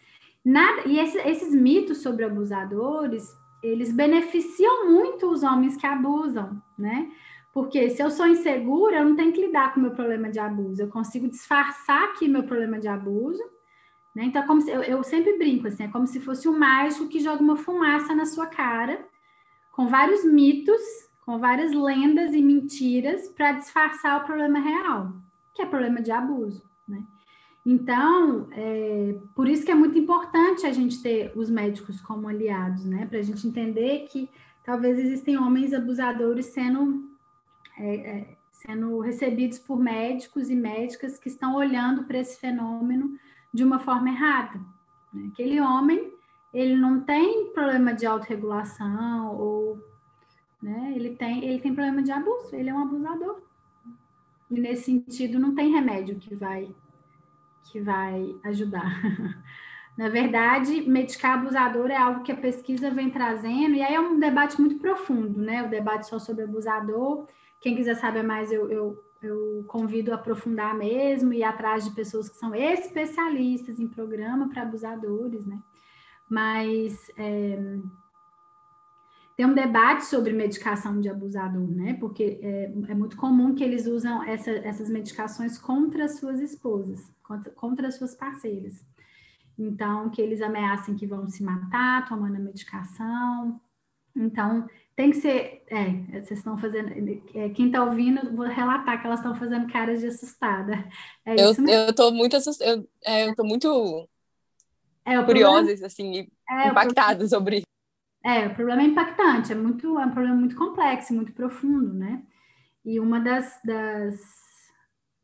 Nada, 0.45 0.83
e 0.87 0.99
esse, 0.99 1.19
esses 1.19 1.53
mitos 1.55 1.99
sobre 1.99 2.25
abusadores, 2.25 3.29
eles 3.63 3.93
beneficiam 3.93 4.91
muito 4.91 5.31
os 5.31 5.43
homens 5.43 5.77
que 5.77 5.87
abusam, 5.87 6.61
né? 6.77 7.11
Porque 7.53 7.91
se 7.91 8.03
eu 8.03 8.11
sou 8.11 8.27
insegura, 8.27 8.99
eu 8.99 9.05
não 9.05 9.17
tenho 9.17 9.33
que 9.33 9.45
lidar 9.45 9.73
com 9.73 9.81
o 9.81 9.83
meu 9.83 9.93
problema 9.93 10.31
de 10.31 10.39
abuso, 10.39 10.83
eu 10.83 10.89
consigo 10.89 11.29
disfarçar 11.29 12.05
aqui 12.05 12.29
meu 12.29 12.45
problema 12.45 12.79
de 12.79 12.89
abuso, 12.89 13.43
né? 14.15 14.25
Então, 14.25 14.43
é 14.43 14.47
como 14.47 14.61
se, 14.61 14.71
eu, 14.71 14.83
eu 14.83 15.03
sempre 15.03 15.37
brinco 15.37 15.69
assim, 15.69 15.85
é 15.85 15.89
como 15.89 16.07
se 16.07 16.21
fosse 16.21 16.49
um 16.49 16.59
mágico 16.59 17.09
que 17.09 17.21
joga 17.21 17.43
uma 17.43 17.57
fumaça 17.57 18.15
na 18.15 18.27
sua 18.27 18.47
cara, 18.47 19.05
com 19.73 19.89
vários 19.89 20.25
mitos 20.25 21.09
com 21.29 21.39
várias 21.39 21.75
lendas 21.75 22.33
e 22.33 22.41
mentiras 22.41 23.29
para 23.29 23.53
disfarçar 23.53 24.19
o 24.19 24.25
problema 24.25 24.59
real, 24.59 25.13
que 25.55 25.61
é 25.61 25.67
problema 25.67 26.01
de 26.01 26.11
abuso, 26.11 26.63
né? 26.89 27.03
Então, 27.65 28.49
é, 28.53 29.17
por 29.35 29.49
isso 29.49 29.65
que 29.65 29.71
é 29.71 29.75
muito 29.75 29.99
importante 29.99 30.67
a 30.67 30.73
gente 30.73 31.03
ter 31.03 31.33
os 31.37 31.51
médicos 31.51 32.01
como 32.01 32.29
aliados, 32.29 32.85
né? 32.85 33.07
Para 33.07 33.19
a 33.19 33.23
gente 33.23 33.47
entender 33.47 34.07
que 34.11 34.31
talvez 34.65 34.99
existem 34.99 35.37
homens 35.37 35.75
abusadores 35.75 36.47
sendo, 36.47 37.11
é, 37.79 37.95
é, 37.95 38.37
sendo 38.53 39.01
recebidos 39.01 39.59
por 39.59 39.79
médicos 39.79 40.49
e 40.49 40.55
médicas 40.55 41.19
que 41.19 41.29
estão 41.29 41.57
olhando 41.57 42.05
para 42.05 42.19
esse 42.19 42.39
fenômeno 42.41 43.19
de 43.53 43.65
uma 43.65 43.79
forma 43.79 44.09
errada. 44.09 44.59
Né? 45.13 45.31
Aquele 45.33 45.61
homem, 45.61 46.13
ele 46.55 46.77
não 46.77 47.01
tem 47.01 47.51
problema 47.53 47.93
de 47.93 48.07
autorregulação 48.07 49.37
ou 49.37 49.79
né? 50.63 50.93
Ele 50.95 51.15
tem, 51.15 51.45
ele 51.45 51.61
tem 51.61 51.73
problema 51.73 52.03
de 52.03 52.11
abuso, 52.11 52.55
ele 52.55 52.69
é 52.69 52.75
um 52.75 52.83
abusador. 52.83 53.41
E 54.51 54.59
nesse 54.59 54.85
sentido 54.85 55.39
não 55.39 55.55
tem 55.55 55.71
remédio 55.71 56.17
que 56.17 56.35
vai 56.35 56.75
que 57.71 57.81
vai 57.81 58.35
ajudar. 58.45 59.01
Na 59.97 60.09
verdade, 60.09 60.83
medicar 60.83 61.39
abusador 61.39 61.91
é 61.91 61.97
algo 61.97 62.23
que 62.23 62.31
a 62.31 62.37
pesquisa 62.37 62.89
vem 62.89 63.11
trazendo, 63.11 63.75
e 63.75 63.83
aí 63.83 63.95
é 63.95 64.01
um 64.01 64.19
debate 64.19 64.61
muito 64.61 64.79
profundo, 64.79 65.41
né? 65.41 65.65
O 65.65 65.69
debate 65.69 66.07
só 66.07 66.21
sobre 66.21 66.45
abusador. 66.45 67.27
Quem 67.61 67.75
quiser 67.75 67.97
saber 67.97 68.23
mais, 68.23 68.53
eu, 68.53 68.71
eu, 68.71 69.05
eu 69.21 69.65
convido 69.67 70.13
a 70.13 70.15
aprofundar 70.15 70.73
mesmo 70.77 71.33
e 71.33 71.39
ir 71.39 71.43
atrás 71.43 71.85
de 71.85 71.91
pessoas 71.91 72.29
que 72.29 72.37
são 72.37 72.55
especialistas 72.55 73.81
em 73.81 73.89
programa 73.89 74.49
para 74.49 74.63
abusadores, 74.63 75.45
né? 75.45 75.59
Mas 76.31 77.11
é, 77.17 77.59
tem 79.39 79.47
um 79.47 79.55
debate 79.55 80.05
sobre 80.05 80.33
medicação 80.33 81.01
de 81.01 81.09
abusador, 81.09 81.71
né? 81.71 81.97
Porque 82.01 82.41
é, 82.43 82.65
é 82.89 82.95
muito 82.95 83.17
comum 83.17 83.55
que 83.55 83.63
eles 83.63 83.87
usam 83.87 84.21
essa, 84.25 84.51
essas 84.51 84.91
medicações 84.91 85.57
contra 85.57 86.09
suas 86.09 86.41
esposas, 86.41 87.09
contra, 87.23 87.53
contra 87.53 87.91
suas 87.93 88.17
parceiras. 88.17 88.85
Então, 89.57 90.11
que 90.11 90.21
eles 90.21 90.43
ameacem 90.43 90.97
que 90.97 91.07
vão 91.07 91.29
se 91.29 91.45
matar 91.45 92.09
tomando 92.09 92.35
a 92.35 92.41
medicação. 92.41 93.61
Então, 94.17 94.69
tem 94.97 95.13
que 95.13 95.19
ser. 95.19 95.63
É, 95.69 96.21
vocês 96.21 96.41
estão 96.41 96.59
fazendo. 96.59 96.89
É, 97.33 97.49
quem 97.51 97.67
está 97.67 97.85
ouvindo, 97.85 98.35
vou 98.35 98.47
relatar 98.47 99.01
que 99.01 99.07
elas 99.07 99.21
estão 99.21 99.37
fazendo 99.37 99.73
caras 99.73 100.01
de 100.01 100.09
assustada. 100.09 100.85
É 101.25 101.35
eu, 101.35 101.55
eu 101.69 101.95
tô 101.95 102.11
muito 102.11 102.37
assustada. 102.37 102.73
Eu, 102.73 102.89
é, 103.05 103.29
eu 103.29 103.37
tô 103.37 103.45
muito 103.45 104.09
é, 105.07 105.15
assim, 105.85 106.29
é, 106.51 106.69
impactada 106.69 107.27
sobre 107.29 107.63
é, 108.29 108.47
o 108.47 108.55
problema 108.55 108.83
é 108.83 108.85
impactante, 108.85 109.53
é 109.53 109.55
muito, 109.55 109.99
é 109.99 110.05
um 110.05 110.11
problema 110.11 110.37
muito 110.37 110.55
complexo, 110.55 111.15
muito 111.15 111.33
profundo, 111.33 111.95
né? 111.95 112.23
E 112.85 113.01
uma 113.01 113.19
das, 113.19 113.59
das 113.65 114.21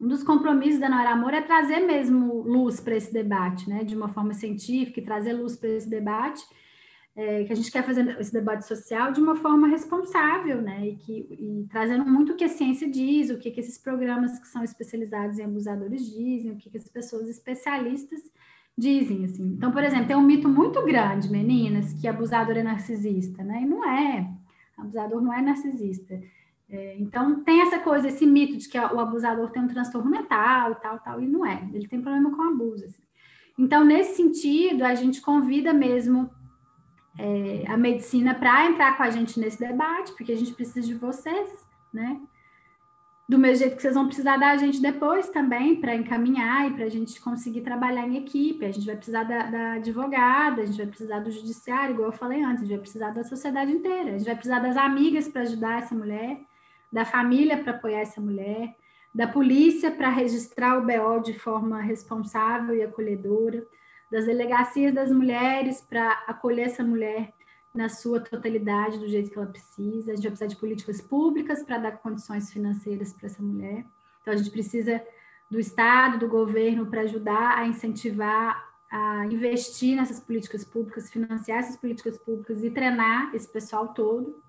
um 0.01 0.09
dos 0.09 0.23
compromissos 0.23 0.81
da 0.81 0.89
Nora 0.89 1.11
Amor 1.11 1.35
é 1.35 1.43
trazer 1.43 1.81
mesmo 1.81 2.41
luz 2.43 2.81
para 2.81 2.97
esse 2.97 3.13
debate, 3.13 3.69
né? 3.69 3.85
De 3.85 3.95
uma 3.95 4.09
forma 4.09 4.33
científica, 4.33 5.01
e 5.01 5.05
trazer 5.05 5.35
luz 5.35 5.55
para 5.55 5.69
esse 5.69 5.89
debate, 5.89 6.43
é, 7.15 7.45
que 7.45 7.53
a 7.53 7.57
gente 7.57 7.71
quer 7.71 7.85
fazer 7.85 8.19
esse 8.19 8.33
debate 8.33 8.67
social 8.67 9.13
de 9.13 9.21
uma 9.21 9.37
forma 9.37 9.69
responsável, 9.69 10.63
né? 10.63 10.89
E, 10.89 10.97
que, 10.97 11.13
e 11.31 11.67
trazendo 11.71 12.07
muito 12.07 12.33
o 12.33 12.37
que 12.37 12.45
a 12.45 12.49
ciência 12.49 12.91
diz, 12.91 13.29
o 13.29 13.39
que, 13.39 13.51
que 13.51 13.61
esses 13.61 13.77
programas 13.77 14.39
que 14.39 14.49
são 14.49 14.65
especializados 14.65 15.39
em 15.39 15.45
abusadores 15.45 16.07
dizem, 16.07 16.53
o 16.53 16.57
que, 16.57 16.71
que 16.71 16.79
as 16.79 16.89
pessoas 16.89 17.29
especialistas 17.29 18.21
Dizem 18.77 19.25
assim. 19.25 19.55
Então, 19.57 19.71
por 19.71 19.85
exemplo, 19.85 20.07
tem 20.07 20.17
um 20.17 20.23
mito 20.23 20.49
muito 20.49 20.85
grande, 20.85 21.31
meninas, 21.31 21.93
que 21.93 22.09
abusador 22.09 22.57
é 22.57 22.63
narcisista, 22.63 23.43
né? 23.45 23.63
E 23.63 23.67
não 23.67 23.89
é. 23.89 24.29
Abusador 24.77 25.23
não 25.23 25.33
é 25.33 25.41
narcisista. 25.41 26.21
É, 26.69 26.97
então, 26.99 27.45
tem 27.45 27.61
essa 27.61 27.79
coisa, 27.79 28.09
esse 28.09 28.27
mito 28.27 28.57
de 28.57 28.69
que 28.69 28.79
o 28.79 28.99
abusador 28.99 29.51
tem 29.51 29.63
um 29.63 29.69
transtorno 29.69 30.11
mental 30.11 30.73
e 30.73 30.75
tal, 30.77 30.99
tal, 30.99 31.21
e 31.21 31.27
não 31.27 31.47
é. 31.47 31.69
Ele 31.73 31.87
tem 31.87 32.01
problema 32.01 32.35
com 32.35 32.43
abuso. 32.43 32.85
Assim. 32.85 33.03
Então, 33.57 33.85
nesse 33.85 34.17
sentido, 34.17 34.83
a 34.83 34.95
gente 34.95 35.21
convida 35.21 35.73
mesmo 35.73 36.29
é, 37.17 37.65
a 37.69 37.77
medicina 37.77 38.35
para 38.35 38.67
entrar 38.67 38.97
com 38.97 39.05
a 39.05 39.11
gente 39.11 39.39
nesse 39.39 39.59
debate, 39.59 40.13
porque 40.13 40.33
a 40.33 40.37
gente 40.37 40.53
precisa 40.53 40.81
de 40.81 40.95
vocês, 40.95 41.49
né? 41.93 42.21
Do 43.27 43.39
mesmo 43.39 43.61
jeito 43.61 43.77
que 43.77 43.83
vocês 43.83 43.95
vão 43.95 44.07
precisar 44.07 44.37
da 44.37 44.55
gente 44.57 44.83
depois 44.83 45.29
também 45.31 45.77
para 45.81 45.95
encaminhar 45.95 46.69
e 46.71 46.75
para 46.75 46.85
a 46.85 46.89
gente 46.91 47.19
conseguir 47.21 47.63
trabalhar 47.63 48.07
em 48.07 48.19
equipe. 48.19 48.65
A 48.65 48.71
gente 48.71 48.85
vai 48.85 48.97
precisar 48.97 49.25
da, 49.25 49.45
da, 49.45 49.73
advogada, 49.73 50.61
a 50.63 50.67
gente 50.67 50.77
vai 50.77 50.87
precisar 50.87 51.21
do 51.21 51.31
judiciário, 51.31 51.95
igual 51.95 52.11
eu 52.11 52.13
falei 52.13 52.43
antes, 52.43 52.63
a 52.63 52.67
gente 52.67 52.75
vai 52.75 52.81
precisar 52.81 53.11
da 53.11 53.25
sociedade 53.25 53.73
inteira, 53.73 54.11
a 54.11 54.19
gente 54.19 54.27
vai 54.27 54.35
precisar 54.35 54.59
das 54.59 54.77
amigas 54.77 55.27
para 55.27 55.43
ajudar 55.43 55.79
essa 55.79 55.95
mulher, 55.95 56.39
da 56.93 57.05
família 57.05 57.57
para 57.57 57.73
apoiar 57.73 58.01
essa 58.01 58.21
mulher, 58.21 58.77
da 59.15 59.27
polícia 59.27 59.91
para 59.91 60.11
registrar 60.11 60.77
o 60.77 60.83
BO 60.83 61.23
de 61.23 61.33
forma 61.33 61.81
responsável 61.81 62.77
e 62.77 62.83
acolhedora, 62.83 63.67
das 64.13 64.27
delegacias 64.27 64.93
das 64.93 65.11
mulheres 65.11 65.81
para 65.81 66.11
acolher 66.27 66.67
essa 66.67 66.85
mulher 66.85 67.33
na 67.75 67.89
sua 67.89 68.21
totalidade, 68.21 68.99
do 68.99 69.09
jeito 69.09 69.31
que 69.31 69.37
ela 69.37 69.49
precisa. 69.49 70.13
A 70.13 70.15
gente 70.15 70.23
vai 70.23 70.31
precisar 70.31 70.47
de 70.47 70.57
políticas 70.57 71.01
públicas 71.01 71.63
para 71.63 71.79
dar 71.79 71.93
condições 71.99 72.53
financeiras 72.53 73.13
para 73.13 73.27
essa 73.27 73.43
mulher. 73.43 73.85
Então, 74.23 74.33
a 74.33 74.37
gente 74.37 74.51
precisa 74.51 75.03
do 75.51 75.59
Estado, 75.59 76.19
do 76.19 76.29
governo, 76.29 76.87
para 76.87 77.03
ajudar 77.03 77.59
a 77.59 77.67
incentivar, 77.67 78.73
a 78.91 79.27
investir 79.27 79.97
nessas 79.97 80.21
políticas 80.21 80.65
públicas, 80.65 81.11
financiar 81.11 81.59
essas 81.59 81.77
políticas 81.77 82.17
públicas 82.17 82.63
e 82.63 82.71
treinar 82.71 83.35
esse 83.35 83.49
pessoal 83.49 83.89
todo. 83.89 84.41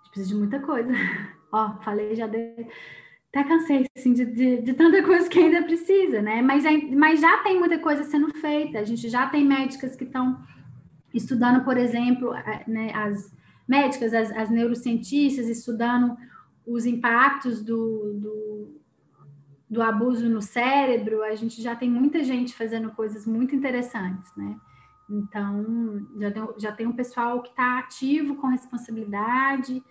A 0.00 0.04
gente 0.04 0.10
precisa 0.10 0.28
de 0.28 0.34
muita 0.34 0.60
coisa. 0.60 0.92
Ó, 1.52 1.74
falei 1.82 2.16
já 2.16 2.26
até 2.26 3.44
cansei 3.48 3.86
assim, 3.96 4.12
de, 4.12 4.26
de, 4.26 4.62
de, 4.62 4.74
tanta 4.74 5.02
coisa 5.02 5.28
que 5.28 5.38
ainda 5.38 5.62
precisa, 5.62 6.22
né? 6.22 6.40
Mas, 6.40 6.64
mas 6.92 7.20
já 7.20 7.38
tem 7.38 7.58
muita 7.58 7.78
coisa 7.78 8.04
sendo 8.04 8.32
feita. 8.34 8.78
A 8.78 8.84
gente 8.84 9.08
já 9.08 9.28
tem 9.28 9.44
médicas 9.44 9.96
que 9.96 10.04
estão 10.04 10.40
estudando, 11.14 11.64
por 11.64 11.78
exemplo, 11.78 12.32
né, 12.66 12.92
as 12.92 13.32
médicas, 13.66 14.12
as, 14.12 14.30
as, 14.32 14.50
neurocientistas, 14.50 15.48
estudando 15.48 16.16
os 16.66 16.84
impactos 16.84 17.62
do, 17.62 18.12
do, 18.14 18.80
do, 19.70 19.82
abuso 19.82 20.28
no 20.28 20.42
cérebro, 20.42 21.22
a 21.22 21.34
gente 21.34 21.62
já 21.62 21.76
tem 21.76 21.88
muita 21.88 22.22
gente 22.22 22.54
fazendo 22.54 22.90
coisas 22.90 23.26
muito 23.26 23.54
interessantes, 23.54 24.30
né? 24.36 24.56
Então, 25.08 26.06
já 26.18 26.30
tem, 26.30 26.48
já 26.58 26.72
tem 26.72 26.86
um 26.86 26.92
pessoal 26.92 27.42
que 27.42 27.50
está 27.50 27.78
ativo 27.78 28.36
com 28.36 28.48
responsabilidade, 28.48 29.82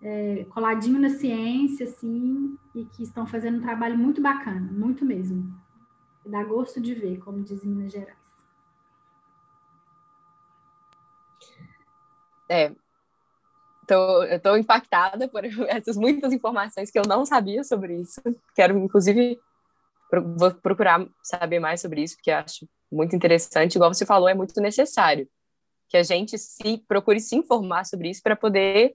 é, 0.00 0.44
coladinho 0.50 1.00
na 1.00 1.10
ciência, 1.10 1.86
assim, 1.86 2.56
e 2.74 2.84
que 2.86 3.02
estão 3.02 3.26
fazendo 3.26 3.58
um 3.58 3.62
trabalho 3.62 3.98
muito 3.98 4.20
bacana, 4.20 4.70
muito 4.72 5.04
mesmo. 5.04 5.52
Dá 6.24 6.42
gosto 6.44 6.80
de 6.80 6.94
ver, 6.94 7.18
como 7.18 7.42
diz 7.42 7.64
em 7.64 7.68
Minas 7.68 7.92
Gerais. 7.92 8.21
É, 12.52 12.70
tô, 13.88 14.24
eu 14.24 14.36
estou 14.36 14.58
impactada 14.58 15.26
por 15.26 15.42
essas 15.68 15.96
muitas 15.96 16.32
informações 16.34 16.90
que 16.90 16.98
eu 16.98 17.04
não 17.08 17.24
sabia 17.24 17.64
sobre 17.64 17.98
isso. 18.00 18.20
Quero, 18.54 18.76
inclusive, 18.78 19.40
vou 20.36 20.52
procurar 20.52 21.06
saber 21.22 21.58
mais 21.58 21.80
sobre 21.80 22.02
isso, 22.02 22.16
porque 22.16 22.30
acho 22.30 22.68
muito 22.90 23.16
interessante. 23.16 23.76
Igual 23.76 23.92
você 23.92 24.04
falou, 24.04 24.28
é 24.28 24.34
muito 24.34 24.60
necessário 24.60 25.26
que 25.88 25.96
a 25.96 26.02
gente 26.02 26.36
se 26.36 26.78
procure 26.86 27.20
se 27.20 27.36
informar 27.36 27.84
sobre 27.84 28.10
isso 28.10 28.22
para 28.22 28.36
poder 28.36 28.94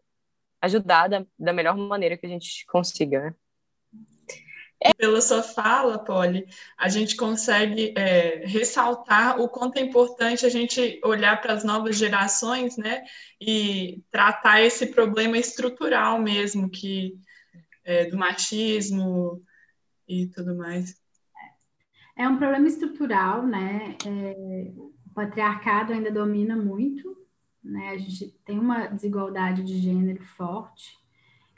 ajudar 0.61 1.07
da, 1.07 1.25
da 1.37 1.53
melhor 1.53 1.75
maneira 1.75 2.17
que 2.17 2.25
a 2.25 2.29
gente 2.29 2.63
consiga. 2.67 3.21
Né? 3.21 3.35
É. 4.79 4.93
Pela 4.93 5.19
sua 5.21 5.41
fala, 5.41 5.97
Polly, 5.97 6.47
a 6.77 6.87
gente 6.87 7.15
consegue 7.15 7.93
é, 7.97 8.45
ressaltar 8.45 9.39
o 9.39 9.49
quanto 9.49 9.77
é 9.77 9.81
importante 9.81 10.45
a 10.45 10.49
gente 10.49 11.01
olhar 11.03 11.41
para 11.41 11.53
as 11.53 11.63
novas 11.63 11.97
gerações, 11.97 12.77
né, 12.77 13.03
e 13.41 14.03
tratar 14.11 14.61
esse 14.61 14.87
problema 14.87 15.37
estrutural 15.37 16.19
mesmo, 16.21 16.69
que 16.69 17.19
é, 17.83 18.05
do 18.05 18.17
machismo 18.17 19.41
e 20.07 20.27
tudo 20.27 20.55
mais. 20.55 20.95
É 22.15 22.27
um 22.27 22.37
problema 22.37 22.67
estrutural, 22.67 23.45
né? 23.45 23.95
É, 24.05 24.71
o 24.75 24.91
patriarcado 25.13 25.93
ainda 25.93 26.11
domina 26.11 26.55
muito, 26.55 27.15
né? 27.63 27.89
A 27.89 27.97
gente 27.97 28.29
tem 28.43 28.59
uma 28.59 28.87
desigualdade 28.87 29.63
de 29.63 29.77
gênero 29.77 30.23
forte 30.23 30.97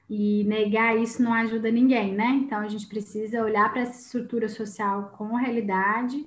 e 0.10 0.44
negar 0.46 0.98
isso 0.98 1.22
não 1.22 1.34
ajuda 1.34 1.70
ninguém, 1.70 2.16
né? 2.16 2.30
Então 2.44 2.60
a 2.60 2.68
gente 2.68 2.88
precisa 2.88 3.44
olhar 3.44 3.72
para 3.72 3.82
essa 3.82 4.02
estrutura 4.02 4.50
social 4.50 5.14
com 5.16 5.36
realidade, 5.36 6.26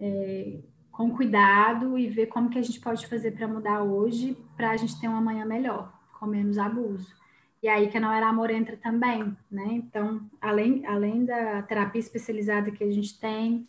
é, 0.00 0.60
com 0.90 1.10
cuidado 1.10 1.98
e 1.98 2.08
ver 2.08 2.26
como 2.26 2.48
que 2.48 2.58
a 2.58 2.62
gente 2.62 2.80
pode 2.80 3.06
fazer 3.06 3.32
para 3.32 3.46
mudar 3.46 3.82
hoje, 3.82 4.36
para 4.56 4.70
a 4.70 4.76
gente 4.76 4.98
ter 4.98 5.06
uma 5.06 5.20
manhã 5.20 5.44
melhor, 5.44 5.92
com 6.18 6.26
menos 6.26 6.56
abuso. 6.56 7.14
E 7.62 7.68
aí 7.68 7.88
que 7.88 7.98
a 7.98 8.00
Não 8.00 8.12
Era 8.12 8.28
Amor 8.28 8.50
entra 8.50 8.76
também, 8.76 9.36
né? 9.50 9.66
Então, 9.72 10.22
além, 10.40 10.86
além 10.86 11.26
da 11.26 11.62
terapia 11.62 12.00
especializada 12.00 12.70
que 12.70 12.84
a 12.84 12.90
gente 12.90 13.18
tem, 13.18 13.66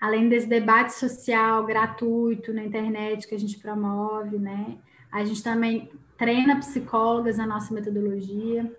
além 0.00 0.28
desse 0.28 0.48
debate 0.48 0.92
social 0.92 1.64
gratuito 1.64 2.52
na 2.52 2.64
internet 2.64 3.26
que 3.26 3.34
a 3.34 3.38
gente 3.38 3.58
promove, 3.58 4.38
né? 4.38 4.78
A 5.10 5.24
gente 5.24 5.42
também 5.42 5.90
treina 6.16 6.56
psicólogas 6.58 7.36
na 7.36 7.46
nossa 7.46 7.72
metodologia. 7.74 8.70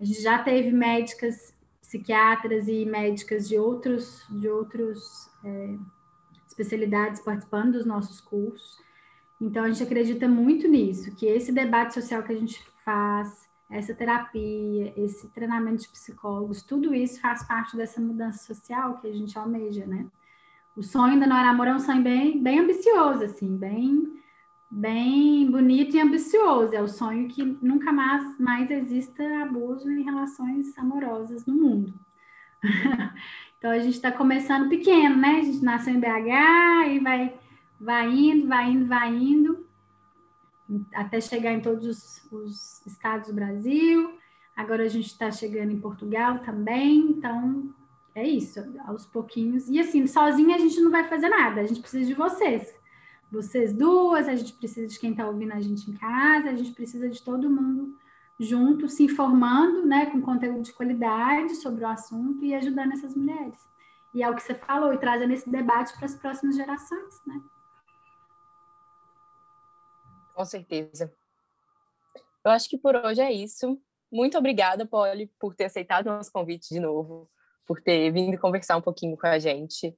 A 0.00 0.04
gente 0.04 0.22
já 0.22 0.38
teve 0.38 0.70
médicas, 0.70 1.54
psiquiatras 1.80 2.68
e 2.68 2.84
médicas 2.84 3.48
de 3.48 3.58
outros, 3.58 4.24
de 4.30 4.48
outros 4.48 5.30
é, 5.44 5.76
especialidades 6.46 7.20
participando 7.20 7.72
dos 7.72 7.86
nossos 7.86 8.20
cursos. 8.20 8.78
Então 9.40 9.64
a 9.64 9.70
gente 9.70 9.82
acredita 9.82 10.26
muito 10.26 10.66
nisso, 10.66 11.14
que 11.14 11.26
esse 11.26 11.52
debate 11.52 11.94
social 11.94 12.22
que 12.22 12.32
a 12.32 12.36
gente 12.36 12.62
faz, 12.84 13.46
essa 13.70 13.94
terapia, 13.94 14.94
esse 14.96 15.28
treinamento 15.28 15.82
de 15.82 15.88
psicólogos, 15.88 16.62
tudo 16.62 16.94
isso 16.94 17.20
faz 17.20 17.42
parte 17.42 17.76
dessa 17.76 18.00
mudança 18.00 18.44
social 18.44 18.98
que 18.98 19.08
a 19.08 19.12
gente 19.12 19.36
almeja, 19.38 19.84
né? 19.86 20.06
O 20.76 20.82
sonho 20.82 21.18
da 21.18 21.26
Nora 21.26 21.50
Amor 21.50 21.66
é 21.68 21.74
um 21.74 21.78
sonho 21.78 22.02
bem, 22.02 22.40
bem 22.42 22.60
ambicioso, 22.60 23.24
assim, 23.24 23.56
bem 23.56 24.16
bem 24.70 25.50
bonito 25.50 25.96
e 25.96 26.00
ambicioso. 26.00 26.74
É 26.74 26.82
o 26.82 26.88
sonho 26.88 27.28
que 27.28 27.42
nunca 27.62 27.92
mais, 27.92 28.38
mais 28.38 28.70
exista 28.70 29.22
abuso 29.42 29.90
em 29.90 30.02
relações 30.02 30.76
amorosas 30.76 31.46
no 31.46 31.54
mundo. 31.54 31.94
então 33.58 33.70
a 33.70 33.78
gente 33.78 33.94
está 33.94 34.10
começando 34.10 34.68
pequeno, 34.68 35.16
né? 35.16 35.38
A 35.40 35.42
gente 35.42 35.64
nasceu 35.64 35.94
em 35.94 36.00
BH 36.00 36.88
e 36.90 36.98
vai, 37.00 37.34
vai 37.80 38.10
indo, 38.10 38.48
vai 38.48 38.70
indo, 38.70 38.86
vai 38.86 39.14
indo, 39.14 39.66
até 40.92 41.20
chegar 41.20 41.52
em 41.52 41.60
todos 41.60 41.86
os, 41.86 42.32
os 42.32 42.86
estados 42.86 43.28
do 43.28 43.34
Brasil. 43.34 44.18
Agora 44.56 44.84
a 44.84 44.88
gente 44.88 45.06
está 45.06 45.30
chegando 45.30 45.72
em 45.72 45.80
Portugal 45.80 46.38
também, 46.40 47.10
então 47.10 47.74
é 48.14 48.26
isso, 48.26 48.60
aos 48.86 49.06
pouquinhos. 49.06 49.68
E 49.68 49.78
assim, 49.78 50.06
sozinha 50.06 50.56
a 50.56 50.58
gente 50.58 50.80
não 50.80 50.90
vai 50.90 51.04
fazer 51.04 51.28
nada, 51.28 51.60
a 51.60 51.66
gente 51.66 51.80
precisa 51.80 52.06
de 52.06 52.14
vocês 52.14 52.74
vocês 53.30 53.72
duas, 53.72 54.28
a 54.28 54.34
gente 54.34 54.52
precisa 54.52 54.86
de 54.86 54.98
quem 54.98 55.10
está 55.10 55.26
ouvindo 55.26 55.52
a 55.52 55.60
gente 55.60 55.90
em 55.90 55.94
casa, 55.94 56.50
a 56.50 56.54
gente 56.54 56.72
precisa 56.72 57.08
de 57.08 57.22
todo 57.22 57.50
mundo 57.50 57.98
junto, 58.38 58.88
se 58.88 59.04
informando, 59.04 59.84
né, 59.86 60.06
com 60.06 60.20
conteúdo 60.20 60.62
de 60.62 60.72
qualidade 60.72 61.54
sobre 61.56 61.84
o 61.84 61.88
assunto 61.88 62.44
e 62.44 62.54
ajudando 62.54 62.92
essas 62.92 63.14
mulheres. 63.14 63.58
E 64.14 64.22
é 64.22 64.30
o 64.30 64.34
que 64.34 64.42
você 64.42 64.54
falou, 64.54 64.92
e 64.92 64.98
trazendo 64.98 65.32
esse 65.32 65.48
debate 65.50 65.94
para 65.94 66.06
as 66.06 66.14
próximas 66.14 66.56
gerações, 66.56 67.20
né? 67.26 67.40
Com 70.34 70.44
certeza. 70.44 71.12
Eu 72.44 72.50
acho 72.50 72.68
que 72.68 72.78
por 72.78 72.94
hoje 72.94 73.20
é 73.20 73.32
isso. 73.32 73.80
Muito 74.12 74.38
obrigada, 74.38 74.86
Polly, 74.86 75.32
por 75.38 75.54
ter 75.54 75.64
aceitado 75.64 76.06
o 76.06 76.10
nosso 76.10 76.30
convite 76.30 76.68
de 76.68 76.78
novo, 76.78 77.28
por 77.66 77.80
ter 77.80 78.10
vindo 78.12 78.38
conversar 78.38 78.76
um 78.76 78.82
pouquinho 78.82 79.16
com 79.16 79.26
a 79.26 79.38
gente. 79.38 79.96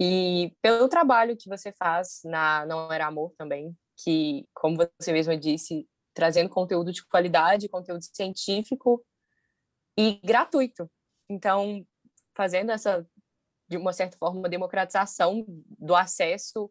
E 0.00 0.52
pelo 0.60 0.88
trabalho 0.88 1.36
que 1.36 1.48
você 1.48 1.72
faz 1.72 2.20
na 2.24 2.66
Não 2.66 2.92
Era 2.92 3.06
Amor 3.06 3.32
também, 3.36 3.76
que, 3.96 4.46
como 4.52 4.76
você 4.76 5.12
mesma 5.12 5.36
disse, 5.36 5.88
trazendo 6.12 6.48
conteúdo 6.48 6.92
de 6.92 7.04
qualidade, 7.06 7.68
conteúdo 7.68 8.02
científico 8.02 9.04
e 9.96 10.20
gratuito. 10.24 10.90
Então, 11.28 11.86
fazendo 12.36 12.72
essa, 12.72 13.06
de 13.68 13.76
uma 13.76 13.92
certa 13.92 14.16
forma, 14.16 14.48
democratização 14.48 15.44
do 15.78 15.94
acesso 15.94 16.70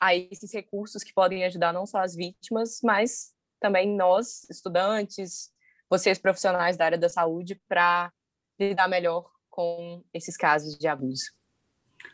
a 0.00 0.14
esses 0.14 0.52
recursos 0.52 1.02
que 1.02 1.12
podem 1.12 1.44
ajudar 1.44 1.72
não 1.72 1.86
só 1.86 1.98
as 1.98 2.14
vítimas, 2.14 2.80
mas 2.82 3.32
também 3.60 3.96
nós, 3.96 4.48
estudantes, 4.48 5.50
vocês 5.90 6.18
profissionais 6.18 6.76
da 6.76 6.84
área 6.84 6.98
da 6.98 7.08
saúde, 7.08 7.60
para 7.66 8.12
lidar 8.60 8.88
melhor 8.88 9.28
com 9.48 10.04
esses 10.12 10.36
casos 10.36 10.76
de 10.78 10.86
abuso. 10.86 11.37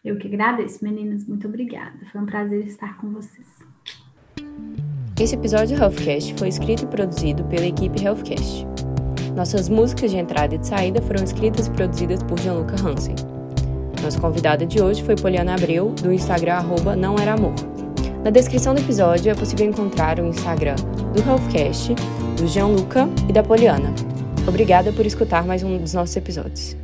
Eu 0.05 0.19
que 0.19 0.29
agradeço, 0.29 0.85
meninas. 0.85 1.27
Muito 1.27 1.49
obrigada. 1.49 1.99
Foi 2.13 2.21
um 2.21 2.27
prazer 2.27 2.67
estar 2.67 2.97
com 2.99 3.11
vocês. 3.11 3.47
Esse 5.19 5.35
episódio 5.35 5.77
do 5.77 5.83
Healthcast 5.83 6.35
foi 6.35 6.49
escrito 6.49 6.85
e 6.85 6.87
produzido 6.87 7.45
pela 7.45 7.67
equipe 7.67 8.03
Healthcast. 8.03 8.67
Nossas 9.35 9.69
músicas 9.69 10.11
de 10.11 10.19
entrada 10.19 10.55
e 10.55 10.59
de 10.59 10.67
saída 10.67 11.01
foram 11.03 11.25
escritas 11.25 11.67
e 11.67 11.71
produzidas 11.71 12.23
por 12.23 12.39
Gianluca 12.39 12.75
Hansen. 12.75 13.15
Nossa 14.03 14.21
convidada 14.21 14.67
de 14.67 14.83
hoje 14.83 15.03
foi 15.03 15.17
Poliana 15.17 15.55
Abreu, 15.55 15.91
do 16.03 16.13
Instagram 16.13 16.55
arroba 16.55 16.95
Não 16.95 17.19
Era 17.19 17.35
Amor. 17.35 17.55
Na 18.23 18.31
descrição 18.31 18.75
do 18.75 18.81
episódio 18.81 19.31
é 19.31 19.35
possível 19.35 19.67
encontrar 19.67 20.21
o 20.21 20.27
Instagram 20.27 20.77
do 21.15 21.21
Healthcast, 21.21 21.95
do 22.37 22.47
Gianluca 22.47 23.09
e 23.29 23.33
da 23.33 23.43
Poliana. 23.43 23.95
Obrigada 24.47 24.93
por 24.93 25.07
escutar 25.07 25.47
mais 25.47 25.63
um 25.63 25.79
dos 25.79 25.95
nossos 25.95 26.15
episódios. 26.17 26.84